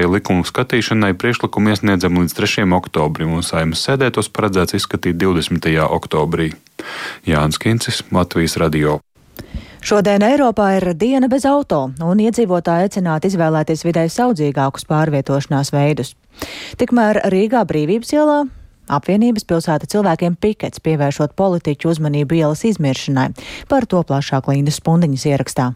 Otrreizēja 0.00 0.16
likumu 0.16 0.44
skatīšanai 0.48 1.12
priekšlikumu 1.20 1.74
iesniedzam 1.74 2.16
līdz 2.16 2.32
3. 2.32 2.62
oktobrim, 2.72 3.34
un 3.36 3.42
saimas 3.44 3.82
sēdē 3.84 4.08
tos 4.16 4.30
paredzēts 4.32 4.72
izskatīt 4.78 5.18
20. 5.20 5.68
oktobrī. 5.92 6.54
Jānis 7.28 7.60
Kincis, 7.60 8.00
Latvijas 8.08 8.56
radio. 8.56 9.00
Šodien 9.84 10.24
Eiropā 10.24 10.70
ir 10.78 10.94
diena 10.96 11.28
bez 11.28 11.44
auto, 11.44 11.90
un 12.00 12.22
iedzīvotāji 12.24 12.88
aicināti 12.88 13.28
izvēlēties 13.28 13.84
vidēji 13.84 14.14
saudzīgākus 14.14 14.88
pārvietošanās 14.88 15.72
veidus. 15.76 16.14
Tikmēr 16.80 17.20
Rīgā 17.28 17.66
brīvības 17.68 18.16
ielā 18.16 18.38
Apvienības 18.90 19.44
pilsēta 19.44 19.86
cilvēkiem 19.86 20.34
pikets 20.40 20.80
pievēršot 20.80 21.36
politiķu 21.36 21.92
uzmanību 21.92 22.40
ielas 22.40 22.64
izmiršanai. 22.72 23.28
Par 23.68 23.84
to 23.86 24.00
plašāk 24.00 24.48
Lindas 24.48 24.80
Spundiņas 24.80 25.28
ierakstā. 25.30 25.74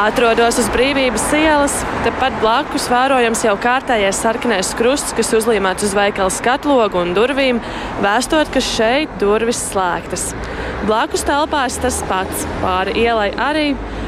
Atrodos 0.00 0.56
uz 0.56 0.68
brīvības 0.72 1.26
ielas, 1.36 1.74
tepat 2.06 2.32
blakus 2.40 2.86
vērojams 2.88 3.42
jau 3.44 3.52
kārtējais 3.60 4.16
sarkanais 4.22 4.70
krusts, 4.78 5.12
kas 5.12 5.28
uzlīmēts 5.36 5.84
uz 5.84 5.92
veikala 5.92 6.32
skatlogu 6.32 7.02
un 7.02 7.10
durvīm, 7.12 7.58
vēstot, 8.00 8.48
ka 8.54 8.62
šeit 8.64 9.12
durvis 9.20 9.60
slēgtas. 9.66 10.30
Blakus 10.88 11.26
telpās 11.28 11.76
tas 11.82 11.98
pats, 12.08 12.46
pāri 12.62 12.94
ielai 13.02 13.28
arī 13.44 13.66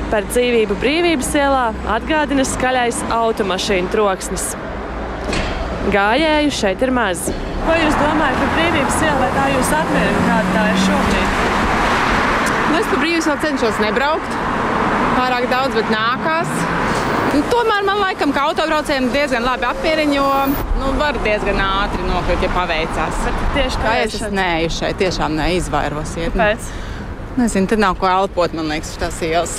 par 0.09 0.25
dzīvību 0.31 0.79
brīvības 0.81 1.29
ielā 1.43 1.67
atgādina 1.99 2.49
skaļais 2.49 3.03
automašīnu 3.13 3.93
troksnis. 3.93 4.47
Gājēju 5.93 6.57
šeit 6.63 6.87
ir 6.87 6.95
maz. 7.03 7.29
Ko 7.67 7.77
jūs 7.77 8.01
domājat 8.01 8.41
par 8.41 8.57
brīvības 8.57 9.05
ielu, 9.11 9.21
vai 9.27 9.31
tā 9.37 9.45
jūs 9.59 9.77
apmierina, 9.83 10.25
kāda 10.31 10.57
tā 10.57 10.65
ir 10.73 10.83
šobrīd? 10.89 11.39
Nu, 12.73 12.81
es 12.81 12.89
pa 12.89 12.97
brīvības 12.97 13.29
vēl 13.35 13.41
cenšos 13.45 13.85
nebraukt 13.85 14.41
pārāk 15.23 15.47
daudz, 15.51 15.77
bet 15.79 15.91
nākās. 15.93 16.51
Nu, 17.33 17.41
tomēr 17.49 17.85
man 17.87 18.01
laikam, 18.03 18.33
ka 18.35 18.49
autobraucējiem 18.51 19.09
diezgan 19.15 19.47
labi 19.47 19.65
apmierina, 19.69 20.17
jo 20.19 20.27
nu, 20.81 20.91
var 20.99 21.17
diezgan 21.25 21.61
ātri 21.65 22.05
nokļūt, 22.09 22.45
ja 22.45 22.51
paveicās. 22.53 23.23
Tieši 23.55 23.83
kā 23.85 23.95
es 24.03 24.19
neeju 24.35 24.73
šeit, 24.75 24.99
tiešām 25.01 25.37
neizvairos. 25.39 26.17
Kāpēc? 26.19 26.71
Nezinu, 27.39 27.71
tad 27.71 27.81
nav 27.81 27.97
ko 28.01 28.11
elpot, 28.11 28.53
man 28.59 28.69
liekas, 28.75 28.93
tas 29.01 29.21
ielas. 29.25 29.57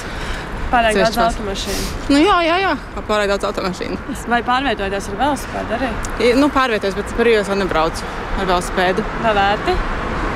Pārāk 0.73 0.97
daudz 0.97 1.17
automašīnu. 1.21 1.83
Nu, 2.13 2.19
jā, 2.21 2.35
jā, 2.45 2.57
jā, 2.61 2.73
pārāk 2.97 3.31
daudz 3.33 3.47
automašīnu. 3.49 3.97
Vai 4.29 4.41
pārvietoties 4.45 5.09
ar 5.11 5.19
velosipēdu 5.21 5.77
arī? 5.77 5.91
Nu, 6.37 6.49
pārvietoties, 6.53 6.97
bet 6.97 7.13
par 7.17 7.29
ielas 7.29 7.49
vēl 7.49 7.61
nebraucu 7.61 8.09
ar 8.39 8.49
velosipēdu. 8.49 9.05
Vai 9.25 9.35
vērti? 9.37 9.77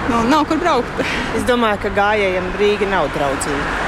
Nu, 0.08 0.24
nav 0.30 0.46
kur 0.50 0.62
braukt. 0.62 1.04
es 1.38 1.46
domāju, 1.50 1.84
ka 1.86 1.94
gājējiem 1.98 2.54
Rīga 2.62 2.90
nav 2.94 3.12
draudzīga. 3.18 3.87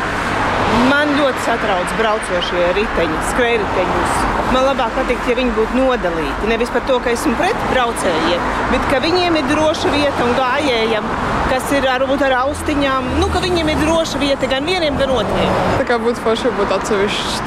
Man 0.88 1.10
ļoti 1.18 1.42
satrauc 1.44 1.96
braucošie 2.00 2.68
riteņi, 2.78 3.18
skrejriteņus. 3.34 4.20
Man 4.54 4.64
labāk 4.66 4.94
patīk, 4.96 5.20
ja 5.28 5.36
viņi 5.38 5.52
būtu 5.58 5.76
nodalīti. 5.78 6.48
Nevis 6.50 6.72
par 6.74 6.86
to, 6.88 6.96
ka 7.04 7.12
esmu 7.12 7.36
pret 7.38 7.66
braucējiem, 7.74 8.48
bet 8.72 8.88
ka 8.90 9.02
viņiem 9.04 9.36
ir 9.42 9.50
droša 9.52 9.92
vieta 9.94 10.24
un 10.26 10.32
gājējiem, 10.38 11.12
kas 11.52 11.68
ir 11.76 11.86
varbūt 11.86 12.24
ar 12.30 12.38
austiņām, 12.40 13.12
nu, 13.20 13.28
ka 13.34 13.44
viņiem 13.44 13.74
ir 13.74 13.84
droša 13.84 14.22
vieta 14.24 14.50
gan 14.50 14.66
vieniem, 14.70 14.98
gan 15.02 15.14
otriem. 15.20 15.60
Tā 15.82 15.86
kā 15.92 16.00
būtu 16.02 16.24
forši 16.26 16.56
būt 16.58 16.74
atsevišķs 16.80 17.44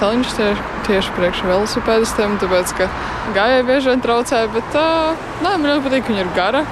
ceļš 0.00 0.32
tieši, 0.38 0.66
tieši 0.88 1.18
priekš 1.18 1.44
velosipēdistiem, 1.50 2.38
tāpēc 2.42 2.74
ka 2.78 2.90
gājēji 3.36 3.68
bieži 3.68 3.92
vien 3.92 4.06
traucē, 4.06 4.46
bet 4.54 4.80
uh, 4.80 5.28
nē, 5.42 5.56
man 5.58 5.70
ļoti 5.74 5.88
patīk, 5.88 6.06
ka 6.06 6.14
viņa 6.14 6.26
ir 6.26 6.34
gara, 6.38 6.66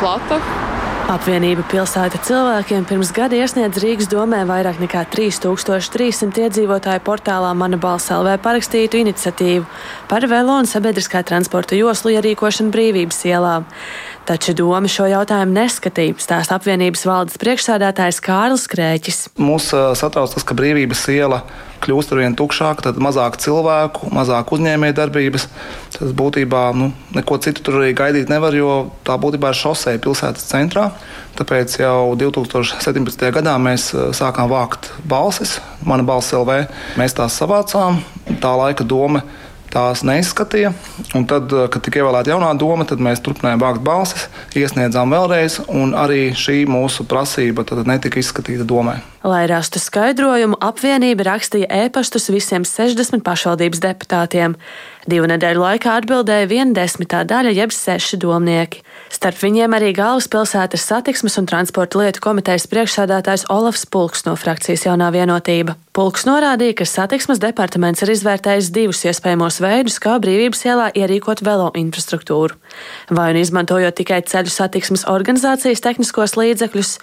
plata. 0.00 0.40
Apvienība 1.12 1.60
pilsēta 1.68 2.16
cilvēkiem 2.24 2.86
pirms 2.88 3.10
gada 3.12 3.36
iesniedz 3.36 3.76
Rīgas 3.82 4.06
domē 4.08 4.38
vairāk 4.48 4.78
nekā 4.80 5.02
3300 5.12 6.46
iedzīvotāju 6.46 7.02
portālā 7.04 7.50
Mana 7.58 7.76
balss 7.76 8.08
LV 8.14 8.38
parakstītu 8.40 9.02
iniciatīvu 9.02 9.66
par 10.08 10.24
velo 10.30 10.56
un 10.62 10.70
sabiedriskā 10.70 11.20
transporta 11.28 11.76
joslu 11.76 12.14
ierīkošanu 12.14 12.72
brīvības 12.72 13.20
ielā. 13.28 13.58
Taču 14.22 14.54
doma 14.54 14.86
šo 14.86 15.08
jautājumu 15.10 15.56
neskatīja, 15.56 16.14
stāsta 16.22 16.54
apvienības 16.54 17.02
valdes 17.08 17.38
priekšsādātājs 17.42 18.20
Kārlis 18.22 18.68
Krēķis. 18.70 19.18
Mūs 19.42 19.72
satrauc 19.98 20.30
tas, 20.30 20.46
ka 20.46 20.54
brīvības 20.54 21.02
iela 21.10 21.40
kļūst 21.82 22.14
ar 22.14 22.20
vien 22.22 22.36
tukšāka, 22.38 22.84
tad 22.86 23.00
mazāk 23.02 23.40
cilvēku, 23.42 24.12
mazāk 24.14 24.52
uzņēmējdarbības. 24.54 25.48
Tas 25.96 26.14
būtībā 26.18 26.62
nu, 26.78 26.92
neko 27.16 27.40
citu 27.42 27.66
tur 27.66 27.80
arī 27.80 27.90
gaidīt 27.98 28.30
nevar, 28.30 28.54
jo 28.54 28.92
tā 29.06 29.18
būtībā 29.18 29.50
ir 29.50 29.58
šoseja 29.58 30.02
pilsētas 30.02 30.46
centrā. 30.52 30.92
Tāpēc 31.38 31.80
jau 31.80 32.12
2017. 32.20 33.26
gadā 33.34 33.56
mēs 33.58 33.90
sākām 34.14 34.52
vākt 34.52 34.92
balsis, 35.08 35.58
mana 35.82 36.06
balss 36.06 36.34
LV. 36.36 36.62
Mēs 37.00 37.18
tās 37.18 37.42
savācām. 37.42 38.02
Tā 38.38 38.54
laika 38.54 38.86
doma 38.86 39.24
tās 39.72 40.04
neizskatīja. 40.06 40.72
Un 41.18 41.26
tad, 41.26 41.52
eh, 41.52 41.68
kad 41.72 41.82
tika 41.82 42.02
ievēlēta 42.02 42.34
jaunā 42.34 42.52
doma, 42.58 42.86
tad 42.88 42.98
mēs 42.98 43.24
turpinājām 43.24 43.64
vākt 43.64 43.84
balsis, 43.86 44.28
iesniedzām 44.54 45.12
vēlreiz, 45.14 45.60
un 45.68 45.96
arī 45.98 46.30
šī 46.36 46.64
mūsu 46.66 47.08
prasība 47.08 47.64
netika 47.86 48.20
izskatīta 48.20 48.64
domē. 48.64 49.00
Lai 49.22 49.44
rastu 49.46 49.78
skaidrojumu, 49.78 50.56
apvienība 50.58 51.28
rakstīja 51.28 51.68
ēpastus 51.84 52.26
visiem 52.34 52.64
60 52.66 53.22
pašvaldības 53.22 53.78
deputātiem. 53.84 54.56
Divu 55.06 55.28
nedēļu 55.30 55.62
laikā 55.62 55.94
atbildēja 56.00 56.48
viena 56.50 56.74
desmitā 56.74 57.20
daļa, 57.26 57.52
jeb 57.54 57.70
seši 57.74 58.18
domnieki. 58.22 58.82
Starp 59.14 59.38
viņiem 59.38 59.74
arī 59.78 59.92
galvaspilsētas 59.94 60.86
satiksmes 60.90 61.38
un 61.38 61.46
transporta 61.50 62.00
lietu 62.00 62.22
komitejas 62.22 62.66
priekšsādātājs 62.70 63.46
Olafs 63.50 63.86
Pulks 63.86 64.26
no 64.26 64.34
frakcijas 64.38 64.88
jaunā 64.88 65.12
vienotība. 65.14 65.76
Pulks 65.94 66.26
norādīja, 66.26 66.78
ka 66.80 66.86
satiksmes 66.88 67.42
departaments 67.42 68.02
ir 68.02 68.14
izvērtējis 68.14 68.70
divus 68.74 69.02
iespējamos 69.06 69.58
veidus, 69.62 69.98
kā 70.02 70.16
brīvības 70.22 70.64
ielā 70.66 70.88
ierīkot 70.98 71.44
velo 71.46 71.68
infrastruktūru. 71.78 72.58
Vai 73.12 73.30
nu 73.36 73.42
izmantojot 73.42 73.98
tikai 73.98 74.22
ceļu 74.26 74.54
satiksmes 74.54 75.06
organizācijas 75.10 75.84
tehniskos 75.84 76.38
līdzekļus, 76.40 76.96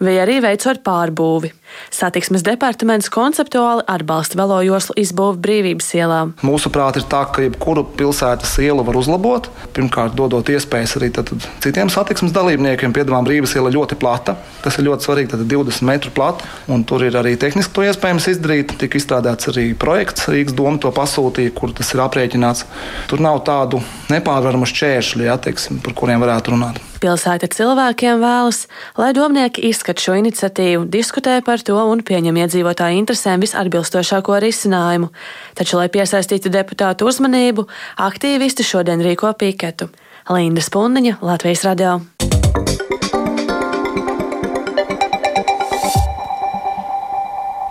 vai 0.00 0.20
arī 0.22 0.38
veicot 0.44 0.84
pārbūvi. 0.86 1.52
Satiksmes 1.94 2.44
departaments 2.46 3.08
konceptuāli 3.12 3.84
atbalsta 3.90 4.38
velo 4.38 4.58
joslu 4.64 4.96
izbūvi 5.00 5.40
brīvības 5.42 5.88
ielā. 5.98 6.20
Mūsuprāt, 6.46 6.98
ir 7.00 7.06
tā, 7.10 7.22
ka 7.32 7.44
jebkuru 7.44 7.86
pilsētas 7.98 8.56
ielu 8.64 8.84
var 8.86 8.98
uzlabot. 9.00 9.48
Pirmkārt, 9.76 10.16
dodot 10.18 10.48
iespējas 10.52 10.96
arī 11.00 11.12
tad, 11.16 11.32
citiem 11.64 11.92
satiksmes 11.92 12.34
dalībniekiem. 12.36 12.94
Piedāvājuma 12.96 13.28
brīvības 13.28 13.56
iela 13.58 13.72
ļoti 13.74 13.98
plata. 14.00 14.36
Tas 14.64 14.78
ir 14.78 14.88
ļoti 14.88 15.08
svarīgi, 15.08 15.32
tad 15.34 15.46
20 15.46 15.86
metru 15.88 16.14
plata. 16.16 16.48
Un 16.72 16.84
tur 16.88 17.06
ir 17.06 17.16
arī 17.18 17.36
tehniski 17.40 17.74
to 17.76 17.86
iespējams 17.86 18.30
izdarīt. 18.34 18.76
Tik 18.80 18.98
izstrādāts 18.98 19.52
arī 19.52 19.68
projekts, 19.78 20.28
Rīgas 20.32 20.56
doma 20.56 20.80
to 20.82 20.92
pasūtīja, 20.94 21.54
kur 21.56 21.74
tas 21.76 21.94
ir 21.94 22.04
aprēķināts. 22.04 22.66
Tur 23.10 23.22
nav 23.24 23.42
tādu 23.46 23.82
nepārvaramu 24.12 24.68
šķēršļu, 24.68 25.26
ja, 25.30 25.38
teiksim, 25.40 25.80
par 25.84 25.96
kuriem 25.96 26.22
varētu 26.24 26.56
runāt. 26.56 26.95
Pilsēta 27.02 27.48
cilvēkiem 27.52 28.22
vēlas, 28.22 28.62
lai 28.96 29.10
domnieki 29.16 29.66
izskat 29.68 30.00
šo 30.00 30.16
iniciatīvu, 30.20 30.86
diskutē 30.88 31.38
par 31.44 31.60
to 31.66 31.76
un 31.76 32.00
pieņem 32.06 32.40
iedzīvotāju 32.44 33.02
interesēm 33.02 33.44
visatbilstošāko 33.44 34.40
risinājumu. 34.46 35.12
Taču, 35.58 35.76
lai 35.80 35.90
piesaistītu 35.92 36.52
deputātu 36.54 37.08
uzmanību, 37.10 37.66
aktīvisti 38.08 38.64
šodien 38.64 39.04
rīko 39.04 39.34
piketu. 39.36 39.90
Linda 40.32 40.64
Spundiņa, 40.64 41.20
Latvijas 41.22 41.68
radio. 41.68 42.00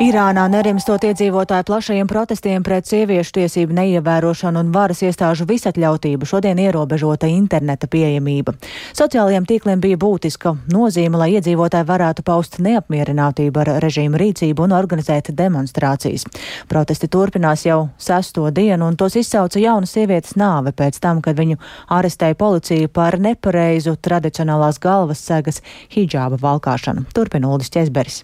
Irānā 0.05 0.43
nerimstot 0.51 1.01
iedzīvotāju 1.07 1.65
plašajiem 1.65 2.05
protestiem 2.05 2.63
pret 2.65 2.85
sieviešu 2.85 3.31
tiesību 3.39 3.73
neievērošanu 3.73 4.61
un 4.61 4.67
varas 4.75 4.99
iestāžu 5.01 5.47
visatļautību 5.49 6.27
šodien 6.29 6.59
ierobežota 6.61 7.25
interneta 7.31 7.89
pieejamība. 7.89 8.53
Sociālajiem 8.93 9.47
tīkliem 9.49 9.81
bija 9.81 9.97
būtiska 10.03 10.51
nozīme, 10.73 11.17
lai 11.17 11.31
iedzīvotāji 11.39 11.87
varētu 11.89 12.25
paust 12.27 12.59
neapmierinātību 12.67 13.63
ar 13.63 13.71
režīmu 13.87 14.21
rīcību 14.21 14.67
un 14.67 14.75
organizēt 14.77 15.31
demonstrācijas. 15.39 16.27
Protesti 16.69 17.09
turpinās 17.09 17.65
jau 17.65 17.79
sesto 17.97 18.45
dienu, 18.53 18.91
un 18.91 18.99
tos 19.01 19.17
izsauca 19.17 19.63
jauna 19.63 19.89
sievietes 19.89 20.37
nāve 20.37 20.75
pēc 20.75 21.01
tam, 21.01 21.23
kad 21.25 21.39
viņu 21.39 21.57
arestēja 21.97 22.37
policija 22.37 22.93
par 22.93 23.17
nepareizu 23.17 23.97
tradicionālās 23.97 24.77
galvas 24.85 25.25
segas 25.25 25.63
hijāba 25.97 26.37
valkāšanu. 26.45 27.09
Turpina 27.15 27.49
Uldis 27.49 27.73
Česberis. 27.73 28.21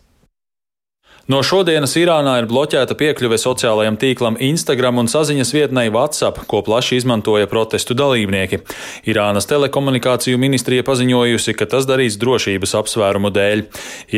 No 1.31 1.37
šodienas 1.47 1.93
Irānā 1.95 2.33
ir 2.41 2.47
bloķēta 2.49 2.95
piekļuve 2.97 3.37
sociālajam 3.39 3.95
tīklam 4.01 4.35
Instagram 4.43 4.97
un 4.99 5.07
saziņas 5.07 5.53
vietnei 5.55 5.91
WhatsApp, 5.93 6.41
ko 6.49 6.59
plaši 6.65 6.97
izmantoja 6.99 7.47
protestu 7.47 7.95
dalībnieki. 7.95 8.59
Irānas 9.07 9.47
telekomunikāciju 9.47 10.41
ministrija 10.41 10.83
paziņojusi, 10.83 11.55
ka 11.55 11.69
tas 11.71 11.87
darīs 11.87 12.17
drošības 12.19 12.75
apsvērumu 12.81 13.31
dēļ. 13.37 13.63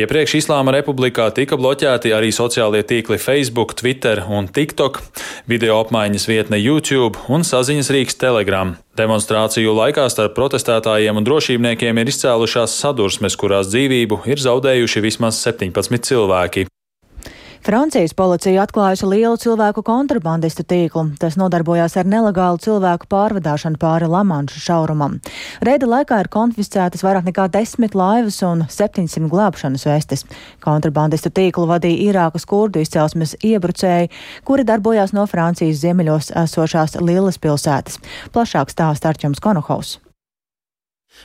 Iepriekš 0.00 0.40
Islāma 0.40 0.74
republikā 0.74 1.28
tika 1.36 1.60
bloķēti 1.60 2.16
arī 2.16 2.32
sociālie 2.34 2.82
tīkli 2.82 3.20
Facebook, 3.22 3.76
Twitter 3.78 4.24
un 4.26 4.50
TikTok, 4.50 4.98
video 5.46 5.78
apmaiņas 5.84 6.26
vietne 6.32 6.58
YouTube 6.58 7.28
un 7.30 7.46
saziņas 7.46 7.94
rīks 7.94 8.18
Telegram. 8.26 8.74
Demonstrāciju 8.98 9.76
laikā 9.76 10.10
starp 10.10 10.34
protestētājiem 10.34 11.22
un 11.22 11.30
drošībniekiem 11.30 12.02
ir 12.02 12.10
izcēlušās 12.10 12.74
sadursmes, 12.82 13.38
kurās 13.38 13.70
dzīvību 13.70 14.24
ir 14.34 14.48
zaudējuši 14.50 15.10
vismaz 15.12 15.44
17 15.46 16.10
cilvēki. 16.10 16.72
Francijas 17.64 18.12
policija 18.12 18.60
atklājusi 18.66 19.06
lielu 19.08 19.38
cilvēku 19.40 19.80
kontrabandistu 19.86 20.66
tīklu. 20.68 21.06
Tas 21.16 21.38
nodarbojās 21.40 21.94
ar 21.96 22.04
nelegālu 22.04 22.60
cilvēku 22.60 23.08
pārvadāšanu 23.08 23.80
pāri 23.80 24.10
Lamanšu 24.12 24.60
šaurumam. 24.60 25.14
Reida 25.64 25.88
laikā 25.88 26.18
ir 26.20 26.28
konfiscētas 26.34 27.00
vairāk 27.06 27.24
nekā 27.30 27.48
desmit 27.56 27.96
laivas 27.96 28.42
un 28.44 28.66
700 28.68 29.32
glābšanas 29.32 29.88
vestes. 29.88 30.28
Kontrabandistu 30.60 31.32
tīklu 31.32 31.64
vadīja 31.72 32.10
Irākas 32.10 32.44
kurdu 32.44 32.84
izcelsmes 32.84 33.32
iebrucēji, 33.40 34.12
kuri 34.44 34.68
darbojās 34.68 35.16
no 35.16 35.24
Francijas 35.24 35.80
ziemeļos 35.86 36.34
esošās 36.44 37.00
Lielas 37.00 37.40
pilsētas. 37.40 37.96
Plašāk 38.36 38.76
stāsta 38.76 39.14
Arčums 39.14 39.40
Konohaus. 39.40 40.02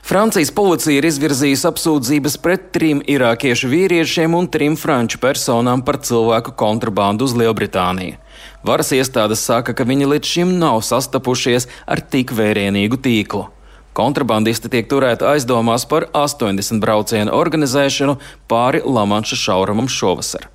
Francijas 0.10 0.50
policija 0.56 0.98
ir 0.98 1.06
izvirzījusi 1.06 1.68
apsūdzības 1.70 2.38
pret 2.42 2.72
trim 2.74 3.04
irākiešu 3.06 3.70
vīriešiem 3.70 4.34
un 4.34 4.48
trim 4.50 4.78
franču 4.80 5.20
personām 5.22 5.84
par 5.86 6.00
cilvēku 6.02 6.56
kontrabandu 6.58 7.28
uz 7.28 7.36
Lielbritāniju. 7.38 8.18
Varas 8.66 8.90
iestādes 8.96 9.44
saka, 9.46 9.76
ka 9.78 9.86
viņi 9.86 10.10
līdz 10.10 10.32
šim 10.34 10.56
nav 10.58 10.82
sastapušies 10.88 11.70
ar 11.86 12.02
tik 12.02 12.34
vērienīgu 12.34 12.98
tīklu. 13.06 13.46
Kontrabandisti 13.94 14.72
tiek 14.74 14.90
turēti 14.90 15.28
aizdomās 15.30 15.86
par 15.90 16.08
80 16.16 16.82
braucienu 16.82 17.36
organizēšanu 17.36 18.18
pāri 18.50 18.82
Lamanša 18.86 19.38
šaurumam 19.46 19.92
šovasar. 19.92 20.50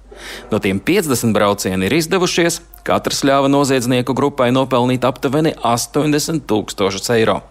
No 0.51 0.59
tiem 0.59 0.81
50 0.81 1.35
braucieni 1.37 1.87
ir 1.87 1.99
izdevušies, 2.03 2.61
katrs 2.87 3.23
ļāva 3.27 3.51
noziedznieku 3.55 4.19
grupai 4.19 4.51
nopelnīt 4.55 5.07
aptuveni 5.07 5.55
80 5.63 6.47
tūkstošus 6.51 7.13
eiro. 7.19 7.43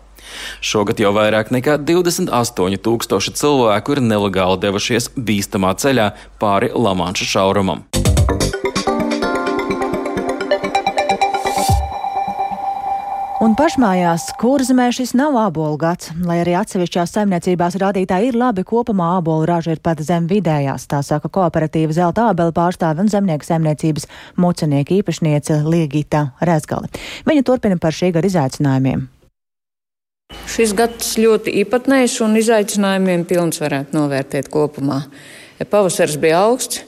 Šogad 0.62 1.00
jau 1.04 1.14
vairāk 1.16 1.54
nekā 1.56 1.80
28 1.82 2.82
tūkstoši 2.86 3.36
cilvēku 3.40 3.98
ir 3.98 4.04
nelegāli 4.06 4.62
devušies 4.68 5.14
bīstamā 5.18 5.76
ceļā 5.80 6.12
pāri 6.42 6.72
Lamanša 6.74 7.30
šaurumam. 7.36 7.86
Un 13.44 13.58
pašmājās 13.60 14.30
kurzemē 14.40 14.86
šis 14.96 15.12
nav 15.20 15.36
ābolu 15.36 15.76
gads, 15.82 16.14
lai 16.24 16.38
arī 16.46 16.54
atsevišķās 16.56 17.12
saimniecībās 17.18 17.76
rādītāji 17.82 18.30
ir 18.30 18.38
labi, 18.40 18.64
kopumā 18.64 19.10
ābolu 19.18 19.44
raža 19.50 19.74
ir 19.76 19.82
pat 19.84 20.00
zem 20.00 20.30
vidējās, 20.30 20.86
tā 20.88 21.02
saka 21.04 21.28
kooperatīva 21.28 21.92
zelta 21.98 22.30
ābeli 22.32 22.56
pārstāve 22.56 23.04
un 23.04 23.12
zemnieku 23.12 23.44
saimniecības 23.50 24.08
mucenieka 24.40 24.96
īpašniece 25.02 25.60
Liegita 25.68 26.30
Rezgali. 26.40 26.88
Viņa 27.28 27.44
turpina 27.50 27.76
par 27.84 27.92
šī 27.92 28.14
gada 28.16 28.32
izaicinājumiem. 28.32 29.10
Šis 30.54 30.74
gads 30.78 31.16
ļoti 31.18 31.54
īpatnējs 31.64 32.20
un 32.26 32.36
izaicinājumiem 32.38 33.24
pilns 33.30 33.62
varētu 33.64 33.96
novērtēt 33.98 34.50
kopumā. 34.54 35.00
Pavasars 35.70 36.18
bija 36.22 36.42
augsts, 36.44 36.84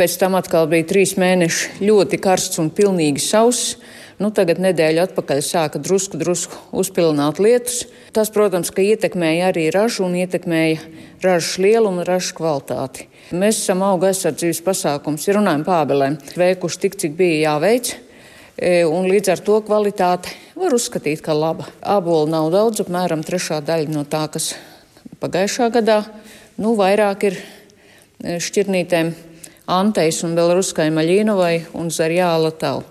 pēc 0.00 0.16
tam 0.20 0.36
atkal 0.38 0.68
bija 0.70 0.86
trīs 0.88 1.16
mēneši 1.20 1.84
ļoti 1.84 2.20
karsts 2.22 2.60
un 2.62 2.68
pilnīgi 2.74 3.22
sauss. 3.24 3.76
Nu, 4.20 4.28
tagad 4.36 4.58
nedēļa 4.60 5.06
atpakaļ 5.08 5.38
sāka 5.40 5.80
drusku, 5.80 6.18
drusku 6.20 6.58
uzpilināt 6.76 7.38
lietus. 7.40 7.86
Tas, 8.12 8.28
protams, 8.34 8.68
ka 8.68 8.84
ietekmēja 8.84 9.48
arī 9.48 9.70
ražu 9.72 10.04
un 10.04 10.18
ietekmēja 10.20 10.82
ražas 11.24 11.54
lielumu 11.62 12.02
un 12.02 12.08
ražas 12.08 12.34
kvalitāti. 12.36 13.06
Mēs 13.32 13.62
esam 13.62 13.80
auga 13.86 14.10
aizsardzības 14.10 14.60
pasākums, 14.66 15.24
ja 15.24 15.38
runājam 15.38 15.64
pābelēm, 15.64 16.18
veikuši 16.36 16.82
tik, 16.84 17.00
cik 17.00 17.16
bija 17.16 17.46
jāveic, 17.46 17.94
un 18.60 19.06
līdz 19.08 19.30
ar 19.32 19.40
to 19.40 19.56
kvalitāte 19.64 20.34
var 20.58 20.74
uzskatīt, 20.76 21.22
ka 21.24 21.32
laba. 21.32 21.64
Ābolu 21.80 22.28
nav 22.28 22.50
daudz, 22.52 22.82
apmēram 22.84 23.22
trešā 23.24 23.62
daļa 23.64 23.88
no 23.88 24.04
tā, 24.04 24.26
kas 24.28 24.52
pagājušā 25.22 25.70
gadā. 25.72 26.02
Nu, 26.60 26.74
vairāk 26.76 27.24
ir 27.30 27.38
e, 27.40 28.36
šķirnītēm 28.36 29.14
Anteis 29.70 30.20
un 30.26 30.34
Belaruskai 30.36 30.90
Maļīnovai 30.92 31.54
un 31.80 31.88
Zarjāla 31.94 32.52
Tau. 32.60 32.82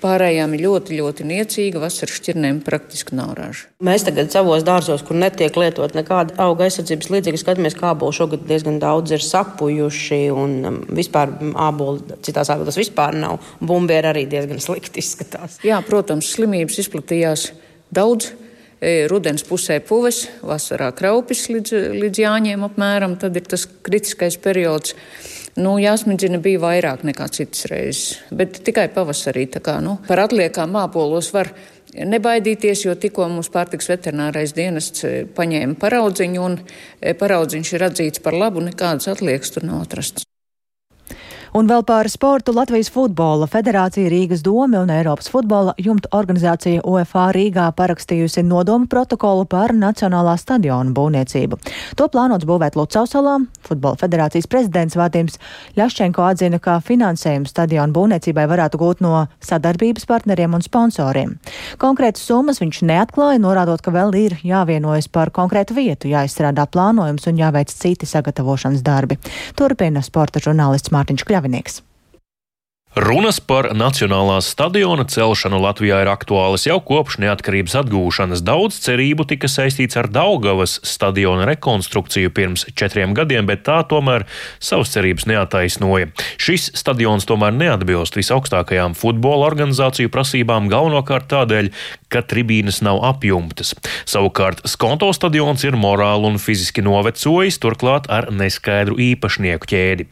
Pārējām 0.00 0.54
ir 0.56 0.64
ļoti, 0.64 0.96
ļoti 1.00 1.26
niecīga. 1.28 1.80
Vasaras 1.82 2.18
šķirnēm 2.20 2.60
praktiski 2.66 3.16
nav 3.18 3.32
raža. 3.38 3.68
Mēs 3.84 4.04
tagad 4.06 4.30
savos 4.32 4.64
dārzos, 4.66 5.04
kur 5.06 5.18
netiek 5.18 5.56
lietot 5.58 5.96
nekāda 5.96 6.36
auga 6.44 6.66
aizsardzības 6.66 7.10
līdzekļa, 7.14 7.40
skatāmies, 7.42 7.76
kā 7.78 7.90
ābolu 7.94 8.14
šogad 8.16 8.44
diezgan 8.48 8.78
daudz 8.82 9.16
ir 9.16 9.24
sapujuši. 9.24 10.20
Un 10.34 10.54
um, 10.68 10.78
vispār 10.96 11.32
ābolu 11.68 12.20
citās 12.26 12.52
ābolās 12.52 12.78
vispār 12.80 13.18
nav. 13.18 13.40
Bumbieri 13.58 14.12
arī 14.12 14.26
diezgan 14.30 14.62
slikti 14.62 15.02
izskatās. 15.02 15.58
Jā, 15.66 15.80
protams, 15.86 16.30
slimības 16.36 16.78
izplatījās 16.84 17.50
daudz. 17.94 18.34
E, 18.80 19.04
rudens 19.12 19.42
pusē 19.44 19.76
puves, 19.84 20.22
vasarā 20.40 20.86
kraupis 20.96 21.50
līdz, 21.52 21.74
līdz 22.00 22.22
jāņiem 22.22 22.64
apmēram. 22.64 23.18
Tad 23.20 23.36
ir 23.36 23.44
tas 23.52 23.66
kritiskais 23.84 24.38
periods. 24.40 24.94
Nu, 25.60 25.74
jāsmidzina 25.80 26.40
bija 26.42 26.60
vairāk 26.62 27.02
nekā 27.04 27.26
citas 27.34 27.66
reizes, 27.68 28.20
bet 28.32 28.62
tikai 28.64 28.86
pavasarī. 28.94 29.46
Kā, 29.60 29.76
nu, 29.84 29.98
par 30.06 30.22
atliekām 30.24 30.72
māpolos 30.76 31.32
var 31.34 31.50
nebaidīties, 31.94 32.86
jo 32.86 32.94
tikko 32.98 33.26
mums 33.32 33.50
pārtiks 33.52 33.90
veterinārais 33.90 34.54
dienests 34.56 35.04
e, 35.04 35.12
paņēma 35.36 35.76
paraudziņu, 35.82 36.46
un 36.46 36.58
e, 36.62 37.14
paraudziņš 37.18 37.76
ir 37.76 37.88
atzīts 37.90 38.24
par 38.24 38.38
labu, 38.38 38.62
nekādas 38.70 39.10
atliekas 39.10 39.56
tur 39.56 39.66
nav 39.66 39.84
atrastas. 39.88 40.29
Un 41.50 41.66
vēl 41.66 41.82
par 41.82 42.06
sportu 42.06 42.52
Latvijas 42.54 42.86
futbola 42.94 43.48
federācija 43.50 44.06
Rīgas 44.12 44.44
doma 44.46 44.84
un 44.84 44.90
Eiropas 44.94 45.26
futbola 45.32 45.72
jumta 45.82 46.06
organizācija 46.14 46.84
UFA 46.86 47.24
Rīgā 47.34 47.64
parakstījusi 47.74 48.44
nodomu 48.46 48.86
protokolu 48.86 49.48
par 49.50 49.74
Nacionālā 49.74 50.36
stadiona 50.38 50.94
būvniecību. 50.94 51.58
To 51.98 52.06
plānots 52.12 52.46
būvēt 52.46 52.78
Lucausalā. 52.78 53.40
Futbola 53.66 53.98
federācijas 53.98 54.46
prezidents 54.46 54.94
Vādims 54.94 55.40
Ļaščenko 55.74 56.28
atzina, 56.28 56.60
ka 56.62 56.76
finansējumu 56.86 57.50
stadiona 57.50 57.90
būvniecībai 57.98 58.46
varētu 58.46 58.78
gūt 58.78 59.02
no 59.02 59.24
sadarbības 59.42 60.06
partneriem 60.06 60.54
un 60.54 60.62
sponsoriem. 60.62 61.34
Konkrētas 61.82 62.30
summas 62.30 62.62
viņš 62.62 62.84
neatklāja, 62.86 63.42
norādot, 63.42 63.82
ka 63.82 63.90
vēl 63.90 64.14
ir 64.22 64.38
jāvienojas 64.46 65.10
par 65.10 65.34
konkrētu 65.34 65.74
vietu, 65.80 66.12
jāizstrādā 66.14 66.70
plānojums 66.70 67.26
un 67.26 67.42
jāveic 67.42 67.74
citi 67.74 68.06
sagatavošanas 68.06 68.86
darbi. 68.86 69.18
Turpina 69.58 70.06
sporta 70.06 70.38
žurnālists 70.46 70.94
Mārtiņš 70.94 71.26
Kļavs. 71.26 71.39
Kļavinieks. 71.40 71.80
Runas 72.98 73.36
par 73.38 73.68
nacionālās 73.70 74.48
stadiona 74.50 75.04
celšanu 75.06 75.60
Latvijā 75.62 76.00
ir 76.02 76.08
aktuālas 76.10 76.64
jau 76.66 76.80
kopš 76.82 77.20
neatkarības 77.22 77.76
atgūšanas. 77.78 78.42
Daudz 78.42 78.80
cerību 78.82 79.28
tika 79.30 79.46
saistīts 79.46 79.94
ar 79.94 80.08
Daugavas 80.10 80.74
stadiona 80.82 81.46
rekonstrukciju 81.46 82.32
pirms 82.34 82.66
četriem 82.74 83.14
gadiem, 83.14 83.46
bet 83.46 83.62
tā 83.68 83.78
tomēr 83.86 84.26
savas 84.58 84.90
cerības 84.90 85.28
neataisnoja. 85.30 86.10
Šis 86.34 86.72
stadions 86.82 87.30
tomēr 87.30 87.54
neatbilst 87.54 88.18
visaugstākajām 88.18 88.98
futbola 88.98 89.46
organizāciju 89.52 90.10
prasībām 90.10 90.66
galvenokārt 90.72 91.30
tādēļ, 91.30 91.70
ka 92.10 92.24
tribīnes 92.26 92.82
nav 92.82 93.04
apjumtas. 93.06 93.70
Savukārt 94.02 94.66
Skonto 94.66 95.12
stadions 95.14 95.62
ir 95.62 95.78
morāli 95.78 96.26
un 96.26 96.42
fiziski 96.42 96.82
novecojis, 96.82 97.62
turklāt 97.62 98.10
ar 98.10 98.32
neskaidru 98.34 98.98
īpašnieku 99.12 99.70
ķēdi. 99.70 100.10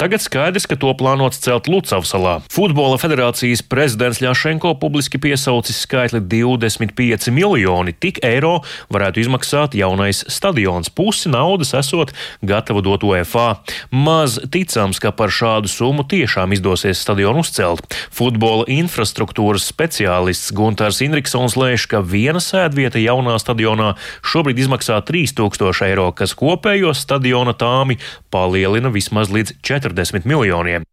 Tagad 0.00 0.22
skaidrs, 0.22 0.66
ka 0.68 0.76
to 0.78 0.92
plānots 0.98 1.40
celt 1.42 1.68
Lucavas 1.70 2.12
salā. 2.12 2.38
Futbola 2.52 2.98
federācijas 3.00 3.62
prezidents 3.66 4.20
Ļašenko 4.22 4.74
publiski 4.80 5.20
piesaucis 5.22 5.80
skaitli 5.84 6.20
25 6.20 7.30
miljoni. 7.34 7.94
Tik 7.94 8.20
eiro 8.26 8.58
varētu 8.92 9.22
izmaksāt 9.24 9.76
jaunais 9.78 10.24
stadions. 10.30 10.90
Pusi 10.90 11.30
naudas 11.32 11.74
esot 11.78 12.14
gatava 12.42 12.82
dot 12.84 13.04
UEFA. 13.06 13.48
Maz 13.90 14.38
ticams, 14.52 15.00
ka 15.02 15.12
par 15.14 15.32
šādu 15.34 15.70
summu 15.70 16.06
tiešām 16.08 16.54
izdosies 16.56 17.02
stadionu 17.02 17.44
uzcelt. 17.44 17.84
Futbola 18.14 18.66
infrastruktūras 18.72 19.66
speciālists 19.68 20.52
Gunārs 20.56 21.02
Indriksons 21.04 21.56
lēš, 21.58 21.88
ka 21.90 22.02
viena 22.04 22.42
sēdvieta 22.42 23.00
jaunā 23.02 23.36
stadionā 23.40 23.94
šobrīd 24.26 24.62
izmaksā 24.64 25.00
3000 25.08 25.86
eiro, 25.88 26.08
kas 26.16 26.34
kopējo 26.38 26.94
stadiona 26.96 27.54
tāmi 27.58 27.98
palielina 28.32 28.92
vismaz 28.94 29.32
līdz 29.34 29.58
40 29.62 30.28
miljoniem. 30.28 30.87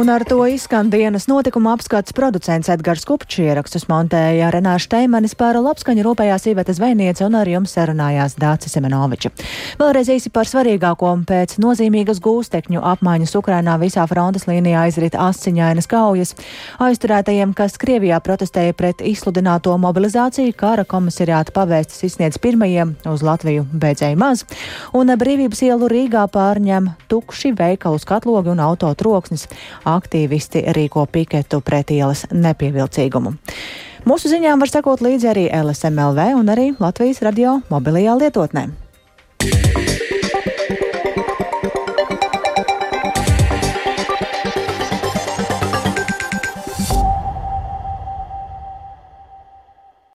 Un 0.00 0.08
ar 0.08 0.22
to 0.24 0.46
izskan 0.48 0.88
dienas 0.88 1.26
notikuma 1.28 1.74
apskats 1.76 2.14
producents 2.16 2.70
Edgars 2.72 3.02
Kupčs 3.04 3.42
ierakstus 3.42 3.82
montēja 3.84 4.46
Renāša 4.54 4.88
Teimanis 4.94 5.34
par 5.36 5.58
labskaņu 5.60 6.06
rūpējās 6.06 6.46
Iveta 6.48 6.72
Zvejniece 6.72 7.26
un 7.26 7.34
ar 7.36 7.48
jums 7.50 7.74
sarunājās 7.76 8.38
Dācis 8.40 8.72
Semenoviča. 8.72 9.28
Vēlreiz 9.76 10.08
īsi 10.14 10.32
par 10.32 10.48
svarīgāko 10.48 11.10
pēc 11.28 11.58
nozīmīgas 11.60 12.22
gūstekņu 12.24 12.80
apmaiņas 12.94 13.36
Ukrainā 13.42 13.74
visā 13.82 14.06
frontes 14.08 14.48
līnijā 14.48 14.86
aizrit 14.86 15.18
asiņainas 15.20 15.90
kaujas. 15.92 16.32
Aizturētajiem, 16.80 17.52
kas 17.52 17.76
Krievijā 17.76 18.22
protestēja 18.24 18.78
pret 18.80 19.04
izsludināto 19.04 19.76
mobilizāciju, 19.84 20.56
kara 20.56 20.86
komisariāta 20.88 21.52
pavēstis 21.52 22.06
izsniedz 22.08 22.40
pirmajiem 22.40 22.96
uz 23.12 23.26
Latviju 23.26 23.68
beidzēja 23.68 24.16
maz, 24.16 24.46
un 24.96 25.12
brīvības 25.12 25.60
ielu 25.68 25.92
Rīgā 25.92 26.24
pārņem 26.32 26.88
tukši 27.12 27.52
veikalu 27.60 28.00
skatlogi 28.00 28.54
un 28.56 28.64
auto 28.64 28.94
troksnis 28.96 29.44
aktīvisti 29.96 30.64
rīko 30.76 31.06
piketu 31.10 31.60
pret 31.64 31.90
ielas 31.94 32.26
nepievilcīgumu. 32.32 33.34
Mūsu 34.08 34.30
ziņām 34.32 34.62
var 34.62 34.72
sekot 34.72 35.02
līdzi 35.04 35.32
arī 35.32 35.48
LSMLV 35.52 36.30
un 36.38 36.54
arī 36.54 36.70
Latvijas 36.80 37.20
radio 37.26 37.58
mobilajā 37.72 38.16
lietotnē. 38.22 38.68